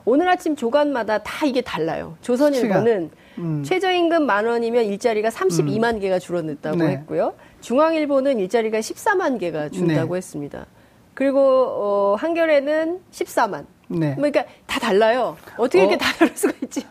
오늘 0.06 0.28
아침 0.28 0.56
조간마다 0.56 1.18
다 1.18 1.44
이게 1.44 1.60
달라요. 1.60 2.16
조선일보는 2.22 3.10
음. 3.38 3.62
최저임금 3.62 4.24
만 4.24 4.46
원이면 4.46 4.84
일자리가 4.86 5.28
32만 5.28 5.96
음. 5.96 6.00
개가 6.00 6.18
줄어들었다고 6.18 6.76
네. 6.76 6.86
했고요. 6.92 7.34
중앙일보는 7.66 8.38
일자리가 8.38 8.78
14만 8.78 9.40
개가 9.40 9.70
준다고 9.70 10.14
네. 10.14 10.18
했습니다. 10.18 10.66
그리고 11.14 11.40
어, 11.40 12.16
한겨레는 12.16 13.00
14만. 13.10 13.64
네. 13.88 14.14
뭐 14.14 14.30
그러니까 14.30 14.44
다 14.66 14.78
달라요. 14.78 15.36
어떻게 15.56 15.80
이렇게 15.80 15.96
어, 15.96 15.98
다 15.98 16.12
다를 16.12 16.36
수가 16.36 16.54
있죠? 16.62 16.82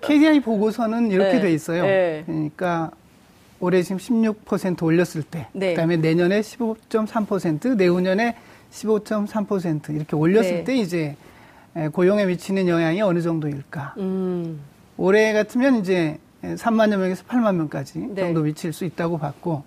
KDI 0.00 0.40
보고서는 0.40 1.12
이렇게 1.12 1.34
네. 1.34 1.40
돼 1.42 1.52
있어요. 1.52 1.84
네. 1.84 2.24
그러니까 2.26 2.90
올해 3.60 3.84
지금 3.84 3.98
16% 3.98 4.82
올렸을 4.82 5.22
때, 5.30 5.46
네. 5.52 5.74
그다음에 5.74 5.96
내년에 5.96 6.40
15.3%, 6.40 7.76
내후년에 7.76 8.36
15.3% 8.72 9.94
이렇게 9.94 10.16
올렸을 10.16 10.50
네. 10.50 10.64
때 10.64 10.74
이제 10.76 11.16
고용에 11.92 12.26
미치는 12.26 12.66
영향이 12.66 13.00
어느 13.00 13.22
정도일까? 13.22 13.94
음. 13.98 14.60
올해 14.96 15.32
같으면 15.32 15.76
이제 15.76 16.18
3만여 16.42 16.96
명에서 16.96 17.22
8만 17.24 17.54
명까지 17.54 17.98
네. 18.08 18.22
정도 18.22 18.42
미칠 18.42 18.72
수 18.72 18.84
있다고 18.84 19.18
봤고 19.18 19.62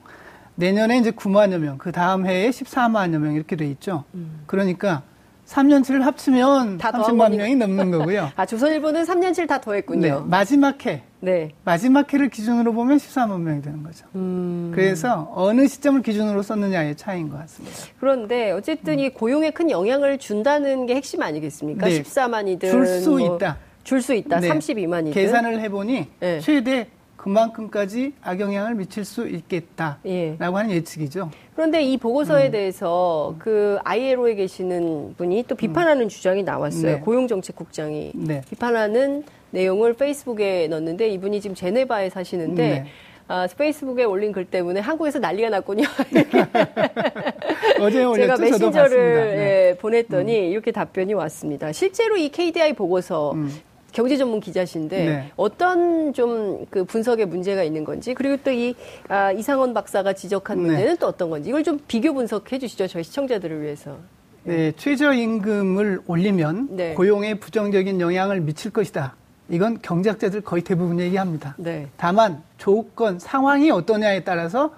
내년에 0.60 0.98
이제 0.98 1.12
9만여 1.12 1.58
명, 1.58 1.78
그 1.78 1.92
다음 1.92 2.26
해에 2.28 2.50
14만여 2.50 3.18
명 3.18 3.34
이렇게 3.34 3.56
돼 3.56 3.66
있죠. 3.68 4.04
음. 4.14 4.42
그러니까 4.46 5.04
3년치를 5.48 6.02
합치면 6.02 6.78
30만 6.78 7.36
명이 7.36 7.56
넘는 7.56 7.90
거고요. 7.92 8.30
아, 8.36 8.46
조선일보는 8.46 9.04
3년치를 9.06 9.48
다 9.48 9.60
더했군요. 9.60 10.02
네, 10.02 10.12
마지막 10.26 10.86
해. 10.86 11.02
네. 11.22 11.52
마지막 11.64 12.14
해를 12.14 12.30
기준으로 12.30 12.72
보면 12.74 12.98
14만 12.98 13.40
명이 13.40 13.62
되는 13.62 13.82
거죠. 13.82 14.06
음. 14.16 14.72
그래서 14.76 15.32
어느 15.34 15.68
시점을 15.68 16.02
기준으로 16.04 16.44
썼느냐의 16.44 16.96
차이인 16.98 17.30
것 17.30 17.40
같습니다. 17.40 17.76
그런데 18.00 18.52
어쨌든 18.52 18.94
음. 18.96 19.00
이 19.00 19.10
고용에 19.10 19.50
큰 19.52 19.72
영향을 19.72 20.18
준다는 20.20 20.86
게 20.86 20.96
핵심 20.96 21.22
아니겠습니까? 21.24 21.88
네. 21.88 22.04
14만이든 22.04 22.70
줄수 22.70 23.10
뭐 23.12 23.38
있다. 23.38 23.58
줄 23.84 24.02
수 24.02 24.14
있다. 24.14 24.40
네. 24.42 24.50
32만이든. 24.50 25.14
계산을 25.14 25.62
해보니 25.62 26.08
네. 26.20 26.40
최대 26.42 26.88
그만큼까지 27.20 28.14
악영향을 28.22 28.76
미칠 28.76 29.04
수 29.04 29.28
있겠다라고 29.28 30.00
예. 30.06 30.38
하는 30.40 30.72
예측이죠. 30.72 31.30
그런데 31.54 31.84
이 31.84 31.98
보고서에 31.98 32.48
음. 32.48 32.52
대해서 32.52 33.36
그 33.40 33.78
ILO에 33.84 34.36
계시는 34.36 35.16
분이 35.18 35.44
또 35.48 35.56
비판하는 35.56 36.04
음. 36.04 36.10
주장이 36.10 36.44
나왔어요. 36.44 36.96
네. 36.96 37.00
고용정책국장이 37.02 38.12
네. 38.16 38.42
비판하는 38.50 39.24
내용을 39.52 39.96
페이스북에 39.96 40.68
넣었는데 40.70 41.10
이분이 41.10 41.42
지금 41.42 41.56
제네바에 41.56 42.10
사시는데 42.10 42.70
네. 42.70 42.86
아, 43.28 43.48
페이스북에 43.56 44.06
올린 44.06 44.32
글 44.32 44.46
때문에 44.46 44.80
한국에서 44.80 45.20
난리가 45.20 45.50
났군요. 45.50 45.84
어제 47.82 48.04
올렸죠. 48.04 48.22
제가 48.22 48.38
메신저를 48.38 49.36
네. 49.36 49.38
예, 49.38 49.78
보냈더니 49.78 50.40
음. 50.40 50.46
이렇게 50.46 50.72
답변이 50.72 51.14
왔습니다. 51.14 51.72
실제로 51.72 52.16
이 52.16 52.30
KDI 52.30 52.74
보고서 52.74 53.34
음. 53.34 53.52
경제 53.92 54.18
전문 54.18 54.40
기자신데 54.40 55.06
네. 55.06 55.32
어떤 55.36 56.14
좀 56.14 56.50
그 56.70 56.84
분석에 56.84 57.26
문제가 57.26 57.64
있는 57.64 57.84
건지 57.84 58.14
그리고 58.14 58.38
또이 58.38 58.76
아, 59.08 59.32
이상원 59.32 59.74
박사가 59.74 60.14
지적한 60.14 60.58
네. 60.58 60.64
문제는 60.64 60.94
네. 60.94 61.00
또 61.00 61.08
어떤 61.08 61.30
건지 61.30 61.50
이걸 61.50 61.64
좀 61.64 61.80
비교 61.88 62.14
분석해 62.14 62.60
주시죠 62.60 62.88
저희 62.88 63.04
시청자들을 63.04 63.62
위해서. 63.62 63.98
네, 64.44 64.72
최저임금을 64.78 66.02
올리면 66.08 66.70
네. 66.72 66.94
고용에 66.94 67.36
부정적인 67.36 68.00
영향을 68.00 68.40
미칠 68.42 68.72
것이다. 68.72 69.16
이건 69.50 69.80
경제학자들 69.82 70.42
거의 70.42 70.64
대부분 70.64 71.00
얘기합니다. 71.00 71.56
네. 71.58 71.88
다만 71.98 72.42
조건 72.58 73.20
상황이 73.20 73.70
어떠냐에 73.70 74.24
따라서 74.24 74.74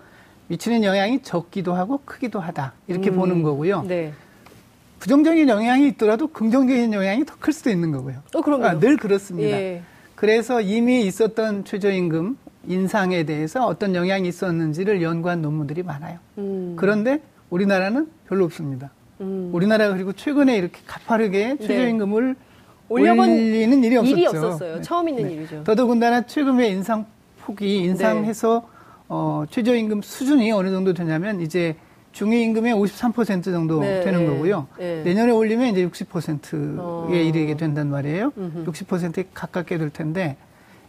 미치는 0.47 0.83
영향이 0.83 1.21
적기도 1.21 1.73
하고 1.73 2.01
크기도 2.05 2.39
하다 2.39 2.73
이렇게 2.87 3.09
음, 3.09 3.17
보는 3.17 3.43
거고요. 3.43 3.83
네. 3.83 4.13
부정적인 5.05 5.49
영향이 5.49 5.87
있더라도 5.89 6.27
긍정적인 6.27 6.93
영향이 6.93 7.25
더 7.25 7.35
클 7.41 7.51
수도 7.53 7.71
있는 7.71 7.91
거고요. 7.91 8.17
어, 8.35 8.41
그럼요. 8.41 8.65
아, 8.65 8.79
늘 8.79 8.97
그렇습니다. 8.97 9.49
예. 9.49 9.81
그래서 10.13 10.61
이미 10.61 11.01
있었던 11.07 11.65
최저임금 11.65 12.37
인상에 12.67 13.23
대해서 13.23 13.65
어떤 13.65 13.95
영향이 13.95 14.27
있었는지를 14.29 15.01
연구한 15.01 15.41
논문들이 15.41 15.81
많아요. 15.81 16.19
음. 16.37 16.75
그런데 16.77 17.19
우리나라는 17.49 18.07
별로 18.27 18.45
없습니다. 18.45 18.91
음. 19.21 19.49
우리나라가 19.51 19.95
그리고 19.95 20.13
최근에 20.13 20.55
이렇게 20.55 20.79
가파르게 20.85 21.55
네. 21.55 21.57
최저임금을 21.57 22.35
네. 22.35 22.39
올리는 22.89 23.83
일이 23.83 23.97
없었죠. 23.97 24.15
일이 24.15 24.27
없었어요. 24.27 24.75
네. 24.75 24.81
처음 24.83 25.09
있는 25.09 25.23
네. 25.27 25.33
일이죠. 25.33 25.63
더더군다나 25.63 26.27
최근에 26.27 26.67
인상 26.69 27.07
폭이 27.41 27.77
인상해서 27.77 28.61
네. 28.63 29.05
어, 29.09 29.45
최저임금 29.49 30.03
수준이 30.03 30.51
어느 30.51 30.69
정도 30.69 30.93
되냐면 30.93 31.41
이제 31.41 31.75
중위 32.11 32.43
임금의 32.43 32.73
53% 32.73 33.43
정도 33.45 33.79
네, 33.81 34.01
되는 34.01 34.25
거고요. 34.27 34.67
네. 34.77 35.01
내년에 35.03 35.31
올리면 35.31 35.67
이제 35.67 35.87
60%에 35.87 36.75
어. 36.77 37.07
이르게 37.09 37.55
된단 37.55 37.89
말이에요. 37.89 38.31
음흠. 38.37 38.65
60%에 38.71 39.25
가깝게 39.33 39.77
될 39.77 39.89
텐데 39.89 40.35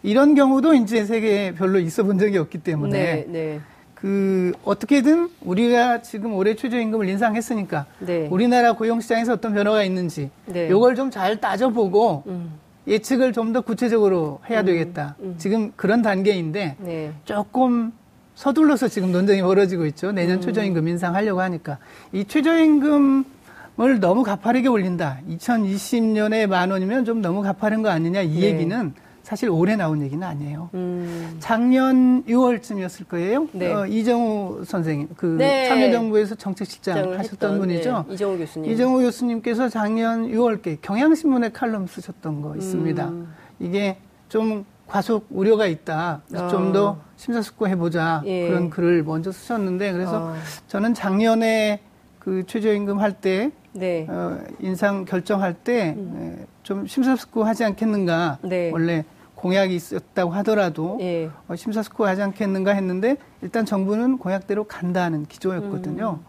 이런 0.03 0.35
경우도 0.35 0.75
이제 0.75 1.05
세계에 1.05 1.55
별로 1.55 1.79
있어 1.79 2.03
본 2.03 2.19
적이 2.19 2.39
없기 2.39 2.59
때문에 2.59 2.99
네, 2.99 3.27
네. 3.29 3.61
그 3.95 4.53
어떻게든 4.65 5.31
우리가 5.43 6.03
지금 6.03 6.35
올해 6.35 6.57
최저임금을 6.57 7.09
인상했으니까 7.09 7.87
네. 8.01 8.27
우리나라 8.33 8.73
고용시장에서 8.73 9.35
어떤 9.35 9.55
변화가 9.55 9.85
있는지 9.85 10.31
네. 10.47 10.67
이걸 10.67 10.97
좀 10.97 11.09
잘 11.11 11.41
따져보고 11.41 12.25
음. 12.27 12.53
예측을 12.89 13.33
좀 13.33 13.53
더 13.53 13.61
구체적으로 13.61 14.41
해야 14.51 14.61
음. 14.61 14.67
되겠다. 14.67 15.15
음. 15.21 15.37
지금 15.39 15.71
그런 15.77 16.03
단계인데 16.03 16.77
네. 16.81 17.13
조금 17.25 17.93
서둘러서 18.43 18.89
지금 18.89 19.13
논쟁이 19.13 19.41
벌어지고 19.41 19.87
있죠. 19.87 20.11
내년 20.11 20.39
음. 20.39 20.41
최저임금 20.41 20.89
인상하려고 20.89 21.41
하니까. 21.43 21.79
이 22.11 22.25
최저임금을 22.25 24.01
너무 24.01 24.25
가파르게 24.25 24.67
올린다. 24.67 25.21
2020년에 25.31 26.49
만 26.49 26.73
원이면 26.73 27.05
좀 27.05 27.23
너무 27.23 27.43
가파른 27.43 27.83
거 27.83 27.91
아니냐. 27.91 28.23
이 28.23 28.41
네. 28.41 28.47
얘기는 28.49 28.95
사실 29.23 29.49
올해 29.49 29.77
나온 29.77 30.03
얘기는 30.03 30.27
아니에요. 30.27 30.71
음. 30.75 31.37
작년 31.39 32.25
6월쯤이었을 32.25 33.07
거예요. 33.07 33.47
네. 33.53 33.73
어, 33.73 33.87
이정우 33.87 34.65
선생님, 34.65 35.11
그 35.17 35.37
네. 35.39 35.69
참여정부에서 35.69 36.35
정책실장 36.35 37.17
하셨던 37.21 37.61
분이죠. 37.61 38.07
네. 38.09 38.15
이정우 38.15 38.39
교수님. 38.39 38.73
이정우 38.73 39.03
교수님께서 39.03 39.69
작년 39.69 40.27
6월께 40.27 40.79
경향신문에 40.83 41.51
칼럼 41.51 41.87
쓰셨던 41.87 42.43
거 42.43 42.57
있습니다. 42.57 43.09
음. 43.09 43.33
이게 43.61 43.99
좀 44.29 44.65
과속 44.89 45.27
우려가 45.31 45.67
있다. 45.67 46.23
어. 46.35 46.49
좀더 46.49 46.99
심사숙고 47.23 47.69
해보자. 47.69 48.23
예. 48.25 48.49
그런 48.49 48.69
글을 48.69 49.05
먼저 49.05 49.31
쓰셨는데 49.31 49.93
그래서 49.93 50.31
어. 50.31 50.35
저는 50.67 50.93
작년에 50.93 51.81
그 52.19 52.45
최저임금 52.47 52.99
할때 52.99 53.53
네. 53.73 54.07
어, 54.09 54.41
인상 54.59 55.05
결정할 55.05 55.55
때좀 55.55 55.99
음. 55.99 56.45
예, 56.83 56.87
심사숙고 56.89 57.45
하지 57.45 57.65
않겠는가. 57.65 58.39
네. 58.43 58.71
원래 58.73 59.05
공약이 59.37 59.73
있었다고 59.73 60.33
하더라도 60.33 60.99
예. 61.01 61.31
어, 61.47 61.55
심사숙고 61.55 62.07
하지 62.07 62.23
않겠는가 62.23 62.73
했는데 62.73 63.17
일단 63.41 63.65
정부는 63.65 64.19
공약대로 64.19 64.65
간다는 64.65 65.27
기조였거든요. 65.27 66.19
음. 66.21 66.27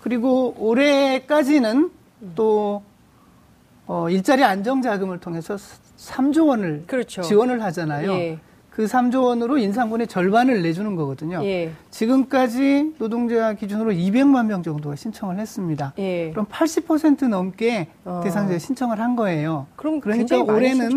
그리고 0.00 0.54
올해까지는 0.58 1.90
음. 2.22 2.32
또 2.34 2.82
어, 3.86 4.08
일자리 4.08 4.44
안정 4.44 4.80
자금을 4.80 5.18
통해서 5.18 5.56
3조 5.98 6.48
원을 6.48 6.84
그렇죠. 6.86 7.20
지원을 7.20 7.62
하잖아요. 7.62 8.12
예. 8.12 8.38
그 8.74 8.86
3조 8.86 9.24
원으로 9.24 9.58
인상분의 9.58 10.06
절반을 10.06 10.62
내주는 10.62 10.96
거거든요. 10.96 11.44
예. 11.44 11.72
지금까지 11.90 12.94
노동자 12.98 13.52
기준으로 13.52 13.92
200만 13.92 14.46
명 14.46 14.62
정도가 14.62 14.96
신청을 14.96 15.38
했습니다. 15.38 15.92
예. 15.98 16.30
그럼 16.30 16.46
80% 16.46 17.28
넘게 17.28 17.88
어. 18.04 18.22
대상자에 18.24 18.58
신청을 18.58 18.98
한 18.98 19.14
거예요. 19.14 19.66
그럼 19.76 20.00
그러니까 20.00 20.38
올해는 20.38 20.90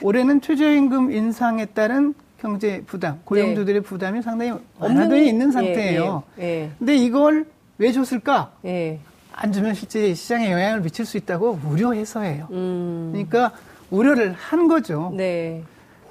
올해는 0.00 0.40
최저임금 0.40 1.12
인상에 1.12 1.66
따른 1.66 2.14
경제 2.40 2.82
부담, 2.86 3.20
고용주들의 3.24 3.82
네. 3.82 3.88
부담이 3.88 4.22
상당히 4.22 4.52
완화되어 4.78 5.22
있는 5.22 5.48
예, 5.48 5.52
상태예요. 5.52 6.22
예, 6.40 6.44
예, 6.44 6.70
근데 6.78 6.96
이걸 6.96 7.46
왜 7.78 7.92
줬을까? 7.92 8.52
예. 8.64 8.98
안 9.32 9.52
주면 9.52 9.74
실제 9.74 10.12
시장에 10.14 10.50
영향을 10.50 10.82
미칠 10.82 11.06
수 11.06 11.16
있다고 11.16 11.58
우려해서예요. 11.68 12.48
음. 12.50 13.10
그러니까 13.12 13.52
우려를 13.90 14.32
한 14.32 14.68
거죠. 14.68 15.12
네. 15.16 15.62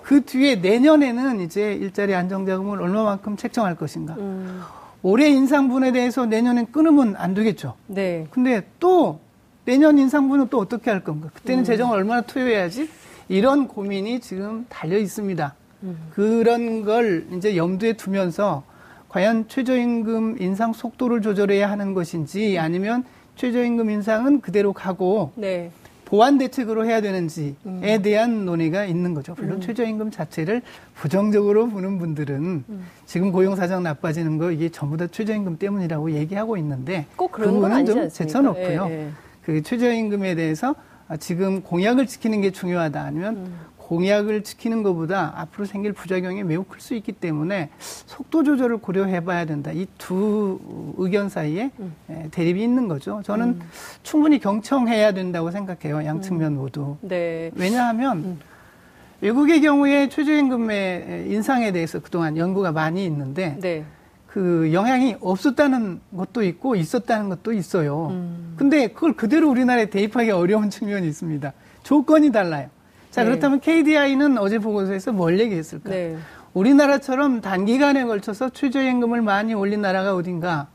그 0.03 0.25
뒤에 0.25 0.55
내년에는 0.55 1.41
이제 1.41 1.74
일자리 1.74 2.13
안정자금을 2.15 2.81
얼마만큼 2.81 3.38
책정할 3.38 3.75
것인가. 3.75 4.15
음. 4.15 4.62
올해 5.03 5.29
인상분에 5.29 5.91
대해서 5.91 6.25
내년엔 6.25 6.72
끊으면 6.72 7.15
안 7.17 7.34
되겠죠. 7.34 7.75
네. 7.88 8.27
근데 8.31 8.67
또 8.79 9.20
내년 9.65 9.98
인상분은 9.98 10.48
또 10.50 10.60
어떻게 10.60 10.91
할 10.91 11.03
건가? 11.03 11.29
그때는 11.34 11.63
음. 11.63 11.65
재정을 11.65 11.98
얼마나 11.98 12.22
투여해야지? 12.22 12.89
이런 13.29 13.67
고민이 13.67 14.20
지금 14.20 14.65
달려 14.70 14.98
있습니다. 14.98 15.55
음. 15.84 15.98
그런 16.13 16.84
걸 16.84 17.27
이제 17.34 17.55
염두에 17.55 17.93
두면서 17.93 18.63
과연 19.10 19.48
최저임금 19.48 20.38
인상 20.41 20.74
속도를 20.74 21.22
조절해야 21.22 21.70
하는 21.70 21.93
것인지 21.93 22.58
아니면 22.60 23.03
최저임금 23.36 23.89
인상은 23.89 24.41
그대로 24.41 24.74
가고 24.74 25.31
네. 25.36 25.72
보완 26.12 26.38
대책으로 26.38 26.86
해야 26.86 27.00
되는지에 27.00 27.56
음. 27.65 28.01
대한 28.03 28.44
논의가 28.44 28.84
있는 28.84 29.13
거죠. 29.13 29.34
물론 29.38 29.53
음. 29.56 29.62
최저임금 29.62 30.12
자체를 30.12 30.62
부정적으로 30.94 31.70
보는 31.70 32.00
분들은 32.00 32.65
음. 32.68 32.86
지금 33.06 33.32
고용 33.32 33.56
사정 33.56 33.82
나빠지는 33.84 34.38
거 34.38 34.51
이게 34.51 34.68
전부 34.68 34.98
다 34.98 35.08
최저임금 35.08 35.58
때문이라고 35.58 36.12
얘기하고 36.12 36.58
있는데 36.58 37.06
꼭 37.15 37.32
그런 37.32 37.48
그 37.48 37.56
부분은 37.56 37.86
좀 37.86 38.10
제쳐놓고요. 38.10 38.88
예, 38.89 38.94
예. 38.94 39.10
그 39.46 39.62
최저임금에 39.63 40.36
대해서 40.36 40.75
지금 41.22 41.62
공약을 41.62 42.08
지키는 42.08 42.41
게 42.41 42.51
중요하다 42.51 43.01
아니면 43.01 43.38
음. 43.38 43.60
공약을 43.95 44.43
지키는 44.43 44.83
것보다 44.83 45.33
앞으로 45.36 45.65
생길 45.65 45.91
부작용이 45.91 46.45
매우 46.45 46.63
클 46.63 46.79
수 46.79 46.95
있기 46.95 47.12
때문에 47.12 47.69
속도 47.77 48.41
조절을 48.41 48.77
고려해 48.77 49.25
봐야 49.25 49.43
된다. 49.43 49.71
이 49.74 49.86
두 49.98 50.60
의견 50.98 51.27
사이에 51.27 51.71
음. 51.77 51.93
대립이 52.31 52.63
있는 52.63 52.88
거죠. 52.88 53.21
저는 53.25 53.48
음. 53.50 53.62
충분히 54.01 54.39
경청해야 54.39 55.12
된다고 55.12 55.51
생각해요. 55.51 56.05
양 56.05 56.21
측면 56.21 56.53
음. 56.53 56.57
모두. 56.60 56.95
네. 57.01 57.51
왜냐하면 57.55 58.17
음. 58.19 58.39
외국의 59.19 59.60
경우에 59.62 60.07
최저임금의 60.07 61.25
인상에 61.29 61.74
대해서 61.74 62.00
그동안 62.00 62.38
연구가 62.38 62.71
많이 62.71 63.03
있는데 63.05 63.57
네. 63.60 63.83
그 64.25 64.69
영향이 64.71 65.17
없었다는 65.19 66.00
것도 66.15 66.43
있고 66.43 66.77
있었다는 66.77 67.27
것도 67.27 67.51
있어요. 67.51 68.07
음. 68.12 68.53
근데 68.55 68.88
그걸 68.88 69.12
그대로 69.13 69.50
우리나라에 69.50 69.89
대입하기 69.89 70.31
어려운 70.31 70.69
측면이 70.69 71.05
있습니다. 71.10 71.51
조건이 71.83 72.31
달라요. 72.31 72.69
자, 73.12 73.24
네. 73.24 73.30
그렇다면 73.30 73.60
KDI는 73.60 74.38
어제 74.38 74.58
보고서에서 74.58 75.12
뭘 75.12 75.39
얘기했을까? 75.39 75.89
네. 75.89 76.18
우리나라처럼 76.53 77.41
단기간에 77.41 78.06
걸쳐서 78.06 78.50
최저임금을 78.50 79.22
많이 79.22 79.53
올린 79.53 79.82
나라가 79.82 80.15
어딘가? 80.15 80.68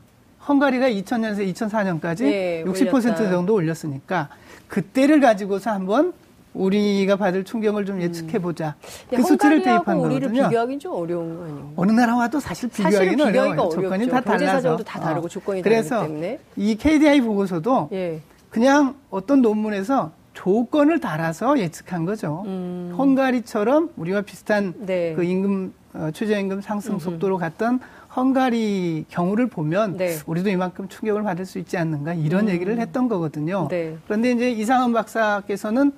헝가리가 0.47 0.89
2000년에서 0.89 1.53
2004년까지 1.53 2.23
네, 2.23 2.63
60% 2.65 2.93
올렸다. 2.93 3.29
정도 3.29 3.53
올렸으니까 3.53 4.29
그때를 4.67 5.19
가지고서 5.19 5.71
한번 5.71 6.13
우리가 6.53 7.17
받을 7.17 7.43
충격을 7.43 7.85
좀 7.85 8.01
예측해 8.01 8.39
보자. 8.39 8.75
음. 9.11 9.17
그 9.17 9.23
수치를 9.23 9.61
대입한 9.61 9.97
우리를 9.97 10.21
거거든요. 10.29 10.47
비교하기 10.47 10.79
좀 10.79 10.93
어려운 10.93 11.37
거 11.37 11.43
아니에요? 11.43 11.73
어느 11.75 11.91
나라와도 11.91 12.39
사실 12.39 12.69
비교하기는 12.69 13.25
어려워요. 13.25 13.69
조건이 13.69 14.07
다 14.07 14.21
달라서. 14.21 14.77
다 14.77 14.99
다르고 14.99 15.25
어. 15.25 15.29
조건이 15.29 15.61
그래서 15.61 15.97
다르기 15.97 16.13
때문에. 16.13 16.39
이 16.55 16.75
KDI 16.75 17.21
보고서도 17.21 17.89
예. 17.91 18.21
그냥 18.49 18.95
어떤 19.09 19.41
논문에서 19.41 20.11
조건을 20.37 20.99
달아서 20.99 21.57
예측한 21.57 22.05
거죠. 22.05 22.43
음. 22.45 22.93
헝가리처럼 22.95 23.89
우리와 23.95 24.21
비슷한 24.21 24.75
네. 24.77 25.15
그 25.15 25.23
임금 25.23 25.73
어, 25.95 26.11
최저임금 26.13 26.61
상승 26.61 26.99
속도로 26.99 27.39
갔던 27.39 27.79
헝가리 28.15 29.05
경우를 29.09 29.47
보면 29.47 29.97
네. 29.97 30.15
우리도 30.27 30.49
이만큼 30.49 30.87
충격을 30.89 31.23
받을 31.23 31.47
수 31.47 31.57
있지 31.57 31.75
않는가 31.77 32.13
이런 32.13 32.45
음. 32.45 32.49
얘기를 32.49 32.79
했던 32.79 33.07
거거든요. 33.07 33.67
네. 33.67 33.97
그런데 34.05 34.31
이제 34.31 34.51
이상은 34.51 34.93
박사께서는 34.93 35.91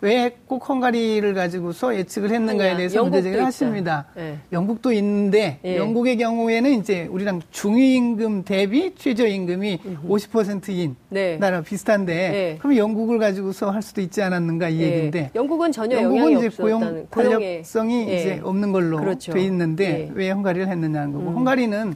왜 0.00 0.38
꼭 0.48 0.68
헝가리를 0.68 1.34
가지고서 1.34 1.94
예측을 1.94 2.30
했는가에 2.30 2.76
대해서 2.76 3.02
문제제기를 3.02 3.44
하십니다. 3.44 4.06
네. 4.16 4.38
영국도 4.50 4.92
있는데 4.92 5.58
네. 5.62 5.76
영국의 5.76 6.16
경우에는 6.16 6.70
이제 6.80 7.06
우리랑 7.10 7.42
중위임금 7.50 8.44
대비 8.44 8.94
최저임금이 8.96 9.80
음흠. 9.84 10.08
50%인 10.08 10.96
네. 11.10 11.36
나라 11.36 11.60
비슷한데 11.60 12.14
네. 12.14 12.56
그럼 12.60 12.76
영국을 12.76 13.18
가지고서 13.18 13.70
할 13.70 13.82
수도 13.82 14.00
있지 14.00 14.22
않았는가 14.22 14.70
이 14.70 14.78
네. 14.78 14.84
얘기인데 14.84 15.30
영국은 15.34 15.70
전혀 15.70 16.00
영국은 16.00 16.38
이제 16.38 16.48
고용 16.48 17.06
탄력성이 17.10 18.04
이제 18.04 18.40
없는 18.42 18.72
걸로 18.72 18.98
그렇죠. 18.98 19.32
돼 19.32 19.42
있는데 19.42 20.10
왜 20.14 20.30
헝가리를 20.30 20.66
했느냐는 20.66 21.12
거고 21.12 21.28
음. 21.28 21.36
헝가리는 21.36 21.94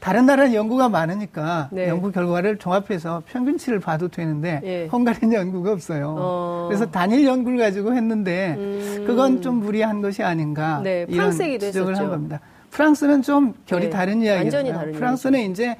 다른 0.00 0.26
나라는 0.26 0.54
연구가 0.54 0.88
많으니까 0.88 1.68
네. 1.72 1.88
연구 1.88 2.12
결과를 2.12 2.58
종합해서 2.58 3.22
평균치를 3.26 3.80
봐도 3.80 4.08
되는데 4.08 4.60
예. 4.64 4.86
헝가리는 4.86 5.34
연구가 5.34 5.72
없어요. 5.72 6.14
어. 6.18 6.66
그래서 6.68 6.90
단일 6.90 7.26
연구를 7.26 7.58
가지고 7.58 7.94
했는데 7.94 8.54
음. 8.56 9.04
그건 9.06 9.42
좀 9.42 9.56
무리한 9.56 10.00
것이 10.00 10.22
아닌가 10.22 10.80
네. 10.82 11.04
이런 11.08 11.32
지적을 11.32 11.96
한 11.98 12.08
겁니다. 12.08 12.40
프랑스는 12.70 13.22
좀 13.22 13.54
결이 13.66 13.86
네. 13.86 13.90
다른 13.90 14.22
이야기예요. 14.22 14.92
프랑스는 14.92 15.40
이야기죠. 15.40 15.52
이제 15.52 15.76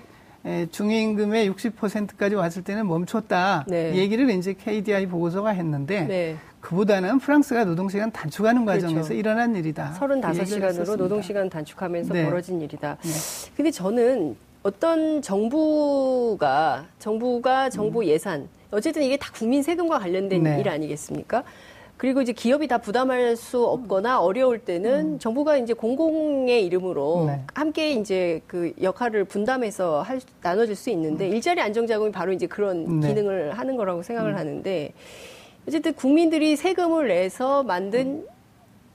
중위임금의 0.71 1.51
60%까지 1.51 2.35
왔을 2.35 2.63
때는 2.63 2.87
멈췄다. 2.87 3.65
네. 3.69 3.95
얘기를 3.95 4.29
이제 4.31 4.55
KDI 4.55 5.07
보고서가 5.07 5.51
했는데 5.51 6.07
네. 6.07 6.37
그보다는 6.61 7.19
프랑스가 7.19 7.65
노동시간 7.65 8.11
단축하는 8.11 8.65
그렇죠. 8.65 8.87
과정에서 8.87 9.09
그렇죠. 9.09 9.15
일어난 9.15 9.57
일이다. 9.57 9.97
35시간으로 9.99 10.97
노동시간 10.97 11.49
단축하면서 11.49 12.15
네. 12.15 12.25
벌어진 12.25 12.61
일이다. 12.61 12.99
네. 13.01 13.11
근데 13.57 13.71
저는 13.71 14.37
어떤 14.63 15.23
정부가 15.23 16.85
정부가 16.99 17.71
정부 17.71 18.01
음. 18.01 18.05
예산 18.07 18.49
어쨌든 18.71 19.03
이게 19.03 19.17
다 19.17 19.31
국민 19.33 19.63
세금과 19.63 19.99
관련된 19.99 20.43
네. 20.43 20.61
일 20.61 20.69
아니겠습니까? 20.69 21.45
그리고 21.97 22.23
이제 22.23 22.33
기업이 22.33 22.69
다 22.69 22.79
부담할 22.79 23.35
수 23.37 23.65
없거나 23.65 24.21
어려울 24.21 24.61
때는 24.61 25.15
음. 25.15 25.19
정부가 25.19 25.57
이제 25.57 25.73
공공의 25.73 26.65
이름으로 26.65 27.25
네. 27.27 27.43
함께 27.55 27.93
이제 27.93 28.41
그 28.47 28.73
역할을 28.81 29.25
분담해서 29.25 30.03
할, 30.03 30.21
나눠줄 30.41 30.77
수 30.77 30.91
있는데 30.91 31.29
음. 31.29 31.35
일자리 31.35 31.61
안정 31.61 31.87
자금이 31.87 32.13
바로 32.13 32.33
이제 32.33 32.47
그런 32.47 33.01
네. 33.01 33.09
기능을 33.09 33.59
하는 33.59 33.77
거라고 33.77 34.03
생각을 34.03 34.33
음. 34.33 34.37
하는데 34.37 34.93
어쨌든 35.69 35.93
국민들이 35.93 36.57
세금을 36.57 37.09
내서 37.09 37.63
만든 37.63 38.27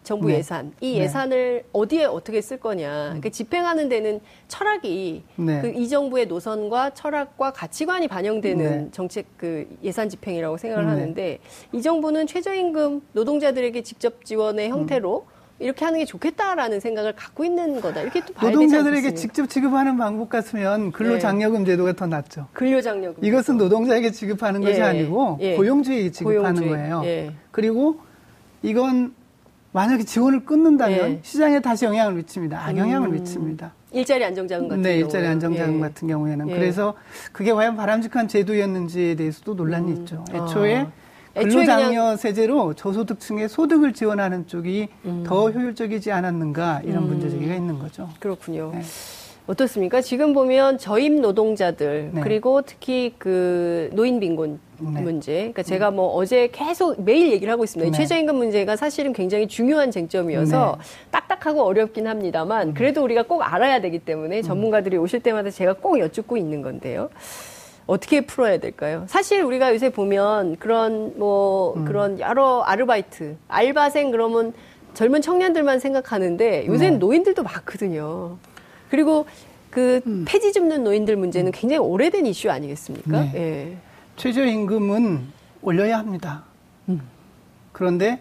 정부 0.01 0.27
네. 0.27 0.39
예산, 0.39 0.73
이 0.81 0.95
네. 0.95 1.03
예산을 1.03 1.61
네. 1.63 1.69
어디에 1.71 2.05
어떻게 2.05 2.41
쓸 2.41 2.57
거냐. 2.57 3.19
그 3.21 3.29
집행하는 3.29 3.89
데는 3.89 4.19
철학이 4.47 5.23
네. 5.35 5.61
그이 5.61 5.87
정부의 5.87 6.25
노선과 6.25 6.95
철학과 6.95 7.53
가치관이 7.53 8.07
반영되는 8.07 8.85
네. 8.85 8.91
정책 8.91 9.27
그 9.37 9.67
예산 9.83 10.09
집행이라고 10.09 10.57
생각을 10.57 10.85
네. 10.85 10.89
하는데 10.89 11.39
이 11.71 11.81
정부는 11.81 12.25
최저임금 12.25 13.01
노동자들에게 13.13 13.83
직접 13.83 14.25
지원의 14.25 14.69
형태로 14.69 15.25
음. 15.27 15.32
이렇게 15.63 15.85
하는 15.85 15.99
게 15.99 16.05
좋겠다라는 16.05 16.81
생각을 16.81 17.13
갖고 17.13 17.45
있는 17.45 17.79
거다. 17.79 18.01
이렇게 18.01 18.19
또 18.25 18.33
봐야 18.33 18.51
노동자들에게 18.51 19.13
직접 19.13 19.49
지급하는 19.49 19.97
방법 19.97 20.27
같으면 20.29 20.91
근로장려금 20.91 21.63
제도가 21.65 21.93
더 21.93 22.05
낫죠. 22.05 22.47
근로장려금. 22.51 23.23
이것은 23.23 23.57
노동자에게 23.57 24.11
지급하는 24.11 24.59
것이 24.61 24.79
예. 24.79 24.83
아니고 24.83 25.37
예. 25.39 25.55
고용주에게 25.55 26.11
지급하는 26.11 26.41
고용주의. 26.41 26.69
거예요. 26.69 27.01
예. 27.05 27.31
그리고 27.51 28.01
이건 28.61 29.13
만약에 29.71 30.03
지원을 30.03 30.43
끊는다면 30.45 30.97
예. 31.11 31.19
시장에 31.23 31.61
다시 31.61 31.85
영향을 31.85 32.13
미칩니다. 32.15 32.67
악영향을 32.67 33.07
음. 33.07 33.13
미칩니다. 33.13 33.73
일자리 33.93 34.25
안정자금 34.25 34.67
같은 34.67 34.81
네, 34.81 34.97
일자리 34.97 35.25
안정자금 35.27 35.77
예. 35.77 35.79
같은 35.79 36.07
경우에는 36.09 36.49
예. 36.49 36.53
그래서 36.53 36.93
그게 37.31 37.53
과연 37.53 37.77
바람직한 37.77 38.27
제도였는지에 38.27 39.15
대해서도 39.15 39.53
논란이 39.53 39.91
음. 39.91 39.97
있죠. 39.99 40.25
애초에 40.33 40.77
아. 40.79 40.91
근로장려 41.33 42.15
세제로 42.17 42.73
저소득층의 42.73 43.49
소득을 43.49 43.93
지원하는 43.93 44.45
쪽이 44.47 44.87
음. 45.05 45.23
더 45.25 45.49
효율적이지 45.49 46.11
않았는가 46.11 46.81
이런 46.83 47.03
음. 47.03 47.09
문제 47.09 47.29
제기가 47.29 47.55
있는 47.55 47.79
거죠. 47.79 48.09
그렇군요. 48.19 48.71
네. 48.73 48.81
어떻습니까? 49.45 49.99
지금 49.99 50.33
보면 50.33 50.77
저임 50.77 51.19
노동자들 51.19 52.11
네. 52.13 52.21
그리고 52.21 52.61
특히 52.61 53.13
그 53.17 53.89
노인 53.91 54.19
빈곤 54.19 54.59
네. 54.79 55.01
문제. 55.01 55.33
그러니까 55.33 55.63
제가 55.63 55.91
뭐 55.91 56.13
어제 56.13 56.47
계속 56.51 57.03
매일 57.03 57.31
얘기를 57.31 57.51
하고 57.51 57.63
있습니다. 57.65 57.91
네. 57.91 57.97
최저임금 57.97 58.35
문제가 58.35 58.77
사실은 58.77 59.11
굉장히 59.11 59.47
중요한 59.47 59.91
쟁점이어서 59.91 60.77
네. 60.79 60.85
딱딱하고 61.11 61.61
어렵긴 61.63 62.07
합니다만 62.07 62.69
음. 62.69 62.73
그래도 62.73 63.03
우리가 63.03 63.23
꼭 63.23 63.41
알아야 63.41 63.81
되기 63.81 63.99
때문에 63.99 64.37
음. 64.37 64.43
전문가들이 64.43 64.95
오실 64.97 65.19
때마다 65.19 65.49
제가 65.49 65.73
꼭 65.73 65.99
여쭙고 65.99 66.37
있는 66.37 66.61
건데요. 66.61 67.09
어떻게 67.85 68.21
풀어야 68.21 68.57
될까요? 68.59 69.05
사실 69.07 69.41
우리가 69.41 69.73
요새 69.73 69.89
보면 69.89 70.57
그런 70.57 71.13
뭐 71.17 71.73
음. 71.75 71.85
그런 71.85 72.19
여러 72.19 72.61
아르바이트, 72.61 73.37
알바생 73.47 74.11
그러면 74.11 74.53
젊은 74.93 75.21
청년들만 75.21 75.79
생각하는데 75.79 76.67
요새는 76.67 76.93
네. 76.93 76.97
노인들도 76.99 77.43
많거든요. 77.43 78.37
그리고 78.89 79.25
그 79.69 80.01
음. 80.05 80.23
폐지 80.27 80.53
줍는 80.53 80.83
노인들 80.83 81.15
문제는 81.15 81.49
음. 81.49 81.51
굉장히 81.53 81.79
오래된 81.79 82.25
이슈 82.27 82.51
아니겠습니까? 82.51 83.21
네. 83.21 83.31
예. 83.35 83.77
최저임금은 84.17 85.21
올려야 85.63 85.97
합니다. 85.97 86.43
음. 86.89 87.01
그런데 87.71 88.19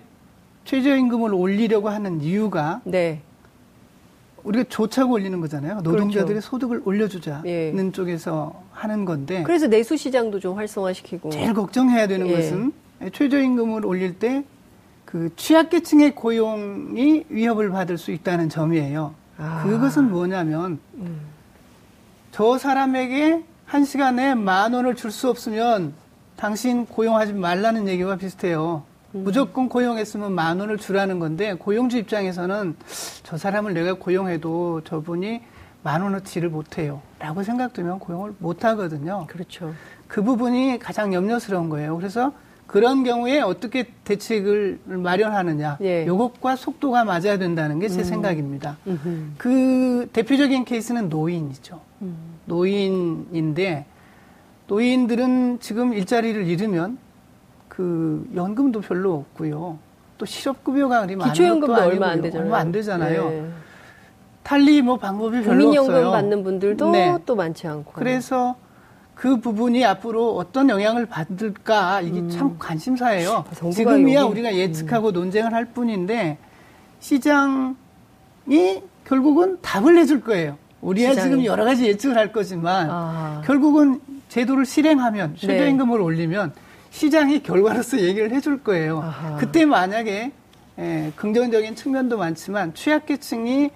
최저임금을 0.64 1.34
올리려고 1.34 1.90
하는 1.90 2.22
이유가 2.22 2.80
네. 2.84 3.20
우리가 4.44 4.64
좋자고 4.68 5.12
올리는 5.12 5.38
거잖아요. 5.40 5.82
노동자들의 5.82 6.26
그렇죠. 6.26 6.40
소득을 6.48 6.82
올려주자는 6.84 7.46
예. 7.46 7.92
쪽에서 7.92 8.61
하는 8.72 9.04
건데. 9.04 9.42
그래서 9.44 9.66
내수 9.66 9.96
시장도 9.96 10.40
좀 10.40 10.56
활성화시키고. 10.56 11.30
제일 11.30 11.54
걱정해야 11.54 12.06
되는 12.06 12.26
예. 12.28 12.36
것은 12.36 12.72
최저임금을 13.12 13.84
올릴 13.86 14.18
때 14.18 14.44
그 15.12 15.28
취약계층의 15.36 16.14
고용이 16.14 17.26
위협을 17.28 17.68
받을 17.68 17.98
수 17.98 18.12
있다는 18.12 18.48
점이에요. 18.48 19.12
아. 19.36 19.62
그것은 19.62 20.10
뭐냐면 20.10 20.78
음. 20.94 21.20
저 22.30 22.56
사람에게 22.56 23.44
한 23.66 23.84
시간에 23.84 24.34
만 24.34 24.72
원을 24.72 24.96
줄 24.96 25.10
수 25.10 25.28
없으면 25.28 25.92
당신 26.36 26.86
고용하지 26.86 27.34
말라는 27.34 27.88
얘기와 27.88 28.16
비슷해요. 28.16 28.84
음. 29.14 29.24
무조건 29.24 29.68
고용했으면 29.68 30.32
만 30.32 30.58
원을 30.60 30.78
주라는 30.78 31.18
건데 31.18 31.52
고용주 31.54 31.98
입장에서는 31.98 32.74
저 33.22 33.36
사람을 33.36 33.74
내가 33.74 33.92
고용해도 33.92 34.80
저분이 34.84 35.42
만 35.82 36.02
원어치를 36.02 36.48
못해요. 36.48 37.02
라고 37.18 37.42
생각되면 37.42 37.98
고용을 37.98 38.34
못하거든요. 38.38 39.26
그렇죠. 39.28 39.74
그 40.08 40.22
부분이 40.22 40.78
가장 40.78 41.12
염려스러운 41.12 41.68
거예요. 41.68 41.96
그래서 41.96 42.32
그런 42.66 43.04
경우에 43.04 43.40
어떻게 43.40 43.88
대책을 44.04 44.80
마련하느냐. 44.86 45.78
예. 45.82 46.06
요것과 46.06 46.56
속도가 46.56 47.04
맞아야 47.04 47.36
된다는 47.36 47.80
게제 47.80 47.98
음. 48.00 48.04
생각입니다. 48.04 48.78
음흠. 48.86 49.26
그 49.36 50.08
대표적인 50.12 50.64
케이스는 50.64 51.08
노인이죠. 51.08 51.80
음. 52.02 52.16
노인인데 52.46 53.86
노인들은 54.68 55.58
지금 55.60 55.92
일자리를 55.92 56.46
잃으면 56.46 56.98
그 57.68 58.26
연금도 58.34 58.80
별로 58.80 59.14
없고요. 59.14 59.78
또 60.16 60.26
실업급여가 60.26 61.02
그리 61.02 61.16
많은 61.16 61.32
기초연금도 61.32 61.74
얼마 61.74 62.08
안 62.08 62.22
되잖아요. 62.22 62.44
얼마 62.44 62.58
안 62.58 62.72
되잖아요. 62.72 63.30
네. 63.30 63.50
달리 64.42 64.82
뭐 64.82 64.96
방법이 64.96 65.42
별로 65.42 65.58
국민연금 65.58 65.94
없어요. 65.94 66.10
받는 66.10 66.42
분들도 66.44 66.90
네. 66.90 67.16
또 67.24 67.36
많지 67.36 67.66
않고. 67.66 67.92
그래서 67.92 68.56
그 69.14 69.40
부분이 69.40 69.84
앞으로 69.84 70.36
어떤 70.36 70.68
영향을 70.68 71.06
받을까 71.06 72.00
이게 72.00 72.20
음. 72.20 72.30
참 72.30 72.56
관심사예요. 72.58 73.44
지금이야 73.72 74.20
여기, 74.20 74.32
우리가 74.32 74.54
예측하고 74.54 75.08
음. 75.08 75.12
논쟁을 75.12 75.52
할 75.52 75.66
뿐인데 75.66 76.38
시장이 77.00 78.82
결국은 79.04 79.58
답을 79.62 79.94
내줄 79.94 80.22
거예요. 80.22 80.56
우리야 80.80 81.10
시장이. 81.10 81.30
지금 81.30 81.44
여러 81.44 81.64
가지 81.64 81.86
예측을 81.86 82.16
할 82.16 82.32
거지만 82.32 82.88
아. 82.90 83.42
결국은 83.44 84.00
제도를 84.28 84.66
실행하면 84.66 85.34
네. 85.34 85.46
최저임금을 85.46 85.98
네. 85.98 86.04
올리면 86.04 86.52
시장이 86.90 87.42
결과로서 87.42 88.00
얘기를 88.00 88.32
해줄 88.32 88.62
거예요. 88.62 89.00
아하. 89.00 89.36
그때 89.36 89.64
만약에 89.64 90.32
예, 90.78 91.12
긍정적인 91.16 91.76
측면도 91.76 92.16
많지만 92.18 92.74
취약계층이 92.74 93.70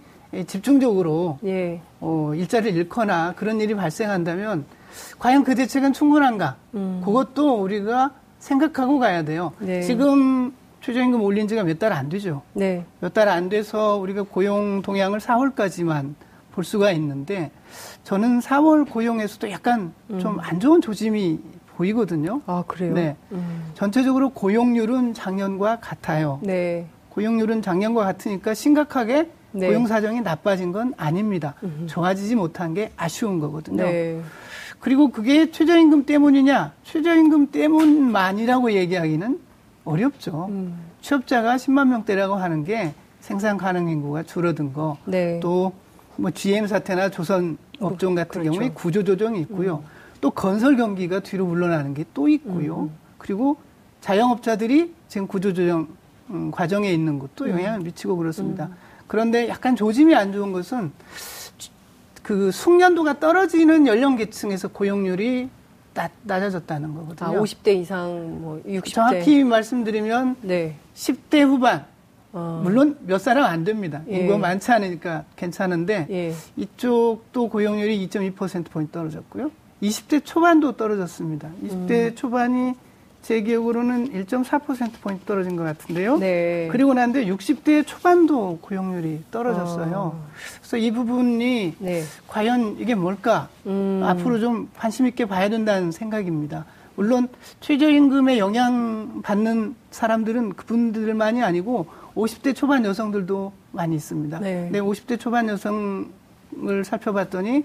집중적으로 0.45 1.39
예. 1.45 1.81
어, 2.01 2.33
일자리를 2.35 2.79
잃거나 2.79 3.35
그런 3.37 3.61
일이 3.61 3.75
발생한다면 3.75 4.65
과연 5.19 5.45
그 5.45 5.55
대책은 5.55 5.93
충분한가? 5.93 6.57
음. 6.75 7.01
그것도 7.05 7.61
우리가 7.63 8.13
생각하고 8.39 8.99
가야 8.99 9.23
돼요. 9.25 9.53
네. 9.59 9.83
지금 9.83 10.53
최저임금 10.83 11.21
올린 11.23 11.49
지가 11.49 11.65
몇 11.65 11.79
달 11.79 11.93
안 11.93 12.09
되죠. 12.09 12.43
네. 12.53 12.85
몇달 13.01 13.29
안 13.29 13.49
돼서 13.49 13.97
우리가 13.97 14.23
고용 14.23 14.83
동향을 14.83 15.19
4월까지만 15.21 16.15
볼 16.53 16.65
수가 16.65 16.91
있는데 16.93 17.51
저는 18.05 18.41
4월 18.41 18.89
고용에서도 18.89 19.51
약간 19.51 19.93
음. 20.11 20.19
좀안 20.19 20.61
좋은 20.61 20.81
조짐이 20.81 21.39
보이거든요. 21.77 22.41
아, 22.47 22.63
그래요? 22.67 22.95
네. 22.95 23.17
음. 23.33 23.65
전체적으로 23.75 24.31
고용률은 24.31 25.13
작년과 25.13 25.81
같아요. 25.81 26.39
네. 26.43 26.87
고용률은 27.11 27.61
작년과 27.63 28.05
같으니까 28.05 28.55
심각하게 28.55 29.29
네. 29.57 29.69
고용 29.69 29.87
사정이 29.87 30.21
나빠진 30.21 30.73
건 30.73 30.95
아닙니다. 30.97 31.55
음. 31.63 31.87
좋아지지 31.89 32.35
못한 32.37 32.75
게 32.75 32.93
아쉬운 32.97 33.39
거거든요. 33.41 33.83
네. 33.85 34.21
그리고 34.81 35.11
그게 35.11 35.51
최저임금 35.51 36.05
때문이냐? 36.05 36.73
최저임금 36.85 37.51
때문만이라고 37.51 38.73
얘기하기는 38.73 39.41
어렵죠. 39.85 40.47
음. 40.51 40.79
취업자가 41.01 41.57
10만 41.57 41.89
명대라고 41.89 42.35
하는 42.35 42.65
게 42.65 42.93
생산 43.21 43.57
가능 43.57 43.89
인구가 43.89 44.23
줄어든 44.23 44.73
거, 44.73 44.99
네. 45.05 45.41
또뭐 45.41 46.31
GM 46.35 46.67
사태나 46.67 47.09
조선 47.11 47.59
업종 47.81 48.15
같은 48.15 48.43
그렇죠. 48.43 48.51
경우에 48.53 48.71
구조 48.73 49.03
조정이 49.03 49.41
있고요. 49.41 49.77
음. 49.79 49.97
또 50.21 50.31
건설 50.31 50.77
경기가 50.77 51.21
뒤로 51.21 51.47
물러나는 51.47 51.95
게 51.95 52.05
또 52.15 52.29
있고요. 52.29 52.83
음. 52.85 52.91
그리고 53.19 53.57
자영업자들이 54.01 54.95
지금 55.09 55.27
구조 55.27 55.53
조정 55.53 55.89
음, 56.31 56.51
과정에 56.51 56.91
있는 56.93 57.19
것도 57.19 57.45
음. 57.47 57.51
영향을 57.51 57.81
미치고 57.81 58.17
그렇습니다. 58.17 58.69
음. 59.07 59.09
그런데 59.09 59.49
약간 59.49 59.77
조짐이 59.77 60.15
안 60.15 60.33
좋은 60.33 60.53
것은 60.53 60.93
그 62.23 62.51
숙련도가 62.51 63.21
떨어지는 63.21 63.87
연령계층에서 63.87 64.69
고용률이 64.69 65.49
낮, 65.95 66.11
낮아졌다는 66.25 66.95
거거든요. 66.95 67.29
아, 67.29 67.41
50대 67.41 67.75
이상, 67.77 68.41
뭐 68.43 68.61
60대. 68.67 68.93
정확히 68.93 69.45
말씀드리면 69.45 70.37
네. 70.43 70.77
10대 70.95 71.43
후반. 71.43 71.87
어. 72.33 72.61
물론 72.63 72.99
몇 73.07 73.19
사람 73.19 73.45
안 73.45 73.65
됩니다. 73.65 74.03
예. 74.11 74.19
인구가 74.19 74.37
많지 74.39 74.71
않으니까 74.71 75.25
괜찮은데 75.37 76.07
예. 76.11 76.35
이쪽도 76.57 77.49
고용률이 77.49 78.07
2.2%포인트 78.09 78.93
떨어졌고요. 78.93 79.51
20대 79.83 80.23
초반도 80.25 80.77
떨어졌습니다. 80.77 81.49
20대 81.65 81.91
음. 81.91 82.15
초반이 82.15 82.75
제 83.27 83.41
기억으로는 83.41 84.13
1.4%포인트 84.13 85.25
떨어진 85.25 85.57
것 85.57 85.65
같은데요. 85.65 86.17
네. 86.19 86.69
그리고 86.71 86.95
난데 86.95 87.27
60대 87.27 87.85
초반도 87.85 88.61
고용률이 88.63 89.25
떨어졌어요. 89.33 89.97
어. 89.97 90.27
그래서 90.61 90.77
이 90.77 90.93
부분이 90.93 91.75
네. 91.81 92.05
과연 92.29 92.77
이게 92.79 92.95
뭘까? 92.95 93.49
음. 93.67 94.01
앞으로 94.05 94.39
좀 94.39 94.71
관심 94.77 95.09
있게 95.09 95.25
봐야 95.25 95.49
된다는 95.49 95.91
생각입니다. 95.91 96.67
물론 96.95 97.27
최저임금에 97.59 98.39
영향받는 98.39 99.75
사람들은 99.91 100.53
그분들만이 100.53 101.43
아니고 101.43 101.89
50대 102.15 102.55
초반 102.55 102.85
여성들도 102.85 103.53
많이 103.73 103.97
있습니다. 103.97 104.39
네. 104.39 104.69
근데 104.71 104.79
50대 104.79 105.19
초반 105.19 105.49
여성을 105.49 106.85
살펴봤더니 106.85 107.65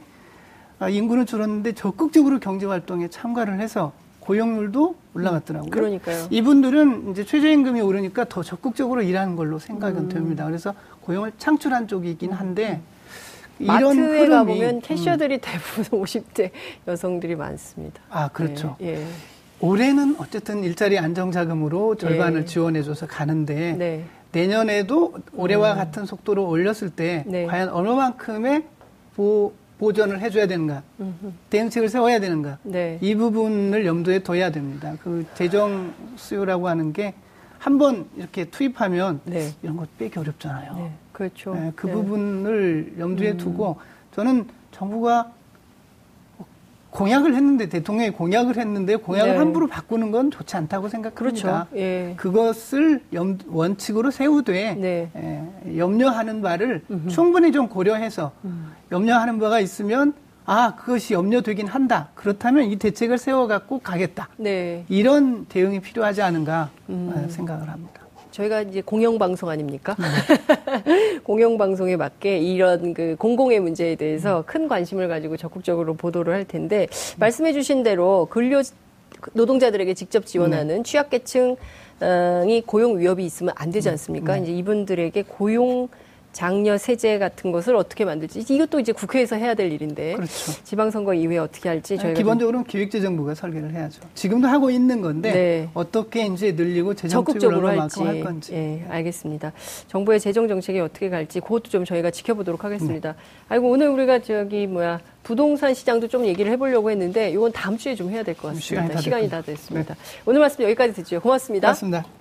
아, 0.80 0.90
인구는 0.90 1.28
줄었는데 1.28 1.74
적극적으로 1.74 2.40
경제 2.40 2.66
활동에 2.66 3.10
참가를 3.10 3.60
해서 3.60 3.94
고용률도 4.22 4.96
올라갔더라고요. 5.14 5.70
그러니까요. 5.72 6.28
이분들은 6.30 7.12
이제 7.12 7.26
최저임금이 7.26 7.82
오르니까 7.82 8.26
더 8.26 8.42
적극적으로 8.44 9.02
일하는 9.02 9.36
걸로 9.36 9.60
생각은 9.60 10.04
음. 10.04 10.10
됩니다. 10.10 10.46
그래서 10.46 10.74
고용을 11.02 11.34
창출한 11.38 11.88
쪽이긴 11.88 12.32
한데 12.32 12.82
음. 13.60 13.64
이런 13.66 13.82
마트에 14.00 14.28
가보면 14.28 14.76
음. 14.76 14.82
캐셔들이 14.82 15.36
음. 15.36 15.40
대부분 15.42 16.00
50대 16.02 16.52
여성들이 16.88 17.36
많습니다. 17.36 18.02
아 18.10 18.30
그렇죠. 18.30 18.76
네, 18.80 19.02
예. 19.02 19.06
올해는 19.60 20.16
어쨌든 20.18 20.64
일자리 20.64 20.98
안정자금으로 20.98 21.96
절반을 21.96 22.42
예. 22.42 22.46
지원해줘서 22.46 23.08
가는데 23.08 23.74
네. 23.74 24.04
내년에도 24.32 25.14
올해와 25.34 25.74
음. 25.74 25.78
같은 25.78 26.06
속도로 26.06 26.48
올렸을 26.48 26.90
때 26.96 27.24
네. 27.28 27.46
과연 27.46 27.70
어느 27.70 27.90
만큼의 27.90 28.64
보, 29.16 29.54
보전을 29.86 30.22
해줘야 30.22 30.46
되는가. 30.46 30.84
대응책을 31.50 31.90
세워야 31.90 32.20
되는가, 32.20 32.60
네. 32.62 33.00
이 33.02 33.16
부분을 33.16 33.84
염두에 33.88 34.20
둬야 34.20 34.52
됩니다. 34.52 34.94
그 35.04 35.26
재정 35.34 35.92
수요라고 36.16 36.68
하는 36.70 36.94
게 36.94 37.16
한 37.64 37.78
번 37.78 38.08
이렇게 38.18 38.46
투입하면 38.46 39.22
네. 39.24 39.52
이런 39.62 39.78
것 39.78 39.88
빼기 40.00 40.18
어렵잖아요. 40.18 40.76
네. 40.78 40.92
그렇죠. 41.12 41.54
네, 41.54 41.72
그 41.76 41.88
부분을 41.88 42.96
염두에 42.98 43.32
음. 43.34 43.38
두고 43.38 43.78
저는 44.16 44.48
정부가 44.72 45.32
공약을 46.92 47.36
했는데 47.36 47.68
대통령이 47.70 48.12
공약을 48.12 48.58
했는데 48.58 48.98
공약을 48.98 49.32
네. 49.32 49.38
함부로 49.38 49.68
바꾸는 49.68 50.12
건 50.12 50.30
좋지 50.30 50.56
않다고 50.58 50.90
생각합니다. 50.90 51.18
그렇죠. 51.18 51.68
예. 51.76 52.14
그것을 52.18 53.02
염, 53.14 53.38
원칙으로 53.48 54.12
세우되 54.12 54.76
네. 54.76 55.10
예, 55.16 55.78
염려하는 55.78 56.42
바를 56.42 56.84
음흠. 56.92 57.08
충분히 57.10 57.52
좀 57.52 57.70
고려해서 57.70 58.32
음. 58.44 58.74
염려하는 58.92 59.40
바가 59.40 59.60
있으면 59.62 60.14
아 60.46 60.76
그것이 60.76 61.14
염려되긴 61.14 61.68
한다. 61.68 62.10
그렇다면 62.14 62.66
이 62.66 62.76
대책을 62.76 63.18
세워갖고 63.18 63.80
가겠다. 63.80 64.28
네. 64.38 64.84
이런 64.90 65.46
대응이 65.46 65.80
필요하지 65.80 66.22
않은가 66.22 66.70
음. 66.90 67.28
생각을 67.30 67.70
합니다. 67.70 68.01
저희가 68.32 68.62
이제 68.62 68.82
공영방송 68.82 69.50
아닙니까? 69.50 69.96
네. 70.00 71.20
공영방송에 71.24 71.98
맞게 71.98 72.40
이런 72.40 72.94
그 72.94 73.16
공공의 73.20 73.60
문제에 73.60 73.96
대해서 73.96 74.40
음. 74.40 74.44
큰 74.46 74.68
관심을 74.68 75.08
가지고 75.08 75.38
적극적으로 75.38 75.94
보도를 75.94 76.34
할 76.34 76.46
텐데, 76.46 76.88
음. 76.90 77.20
말씀해 77.20 77.54
주신 77.54 77.84
대로 77.84 78.28
근로, 78.30 78.62
노동자들에게 79.34 79.94
직접 79.94 80.26
지원하는 80.26 80.78
네. 80.78 80.84
취약계층이 80.84 81.58
고용 82.66 83.00
위협이 83.00 83.24
있으면 83.24 83.54
안 83.58 83.70
되지 83.70 83.90
음. 83.90 83.92
않습니까? 83.92 84.36
네. 84.36 84.44
이제 84.44 84.52
이분들에게 84.54 85.24
고용 85.28 85.90
장려 86.34 86.78
세제 86.78 87.20
같은 87.20 87.52
것을 87.52 87.76
어떻게 87.76 88.06
만들지 88.06 88.40
이것도 88.40 88.80
이제 88.80 88.92
국회에서 88.92 89.36
해야 89.36 89.54
될 89.54 89.72
일인데 89.72 90.14
그렇죠. 90.16 90.52
지방선거 90.64 91.14
이후에 91.14 91.38
어떻게 91.38 91.68
할지 91.68 91.98
저희가 91.98 92.18
기본적으로는 92.18 92.66
기획재정부가 92.66 93.36
설계를 93.36 93.72
해야죠. 93.74 94.02
지금도 94.16 94.48
하고 94.48 94.70
있는 94.70 95.02
건데 95.02 95.32
네. 95.34 95.70
어떻게 95.74 96.26
이제 96.28 96.54
늘리고 96.54 96.94
적극적으로 96.94 97.68
할지 97.68 98.02
할 98.02 98.22
건지. 98.22 98.54
예, 98.54 98.86
알겠습니다. 98.90 99.52
정부의 99.88 100.20
재정 100.20 100.48
정책이 100.48 100.80
어떻게 100.80 101.10
갈지 101.10 101.40
그것도 101.42 101.70
좀 101.70 101.84
저희가 101.86 102.12
지켜보도록 102.12 102.64
하겠습니다. 102.64 103.12
네. 103.12 103.18
아이고 103.50 103.70
오늘 103.70 103.90
우리가 103.90 104.22
저기 104.22 104.68
뭐야 104.68 105.02
부동산 105.24 105.74
시장도 105.74 106.08
좀 106.08 106.26
얘기를 106.26 106.52
해보려고 106.52 106.90
했는데 106.92 107.30
이건 107.30 107.52
다음 107.52 107.78
주에 107.78 107.94
좀 107.94 108.10
해야 108.10 108.24
될 108.24 108.36
것 108.36 108.44
같습니다. 108.54 108.66
시간이 108.66 108.90
다, 108.94 109.02
시간이 109.02 109.30
다 109.30 109.42
됐습니다. 109.42 109.94
네. 109.94 110.00
오늘 110.26 110.40
말씀 110.40 110.64
여기까지 110.64 110.94
듣죠. 110.94 111.20
고맙습니다. 111.20 111.68
고맙습니다. 111.68 112.21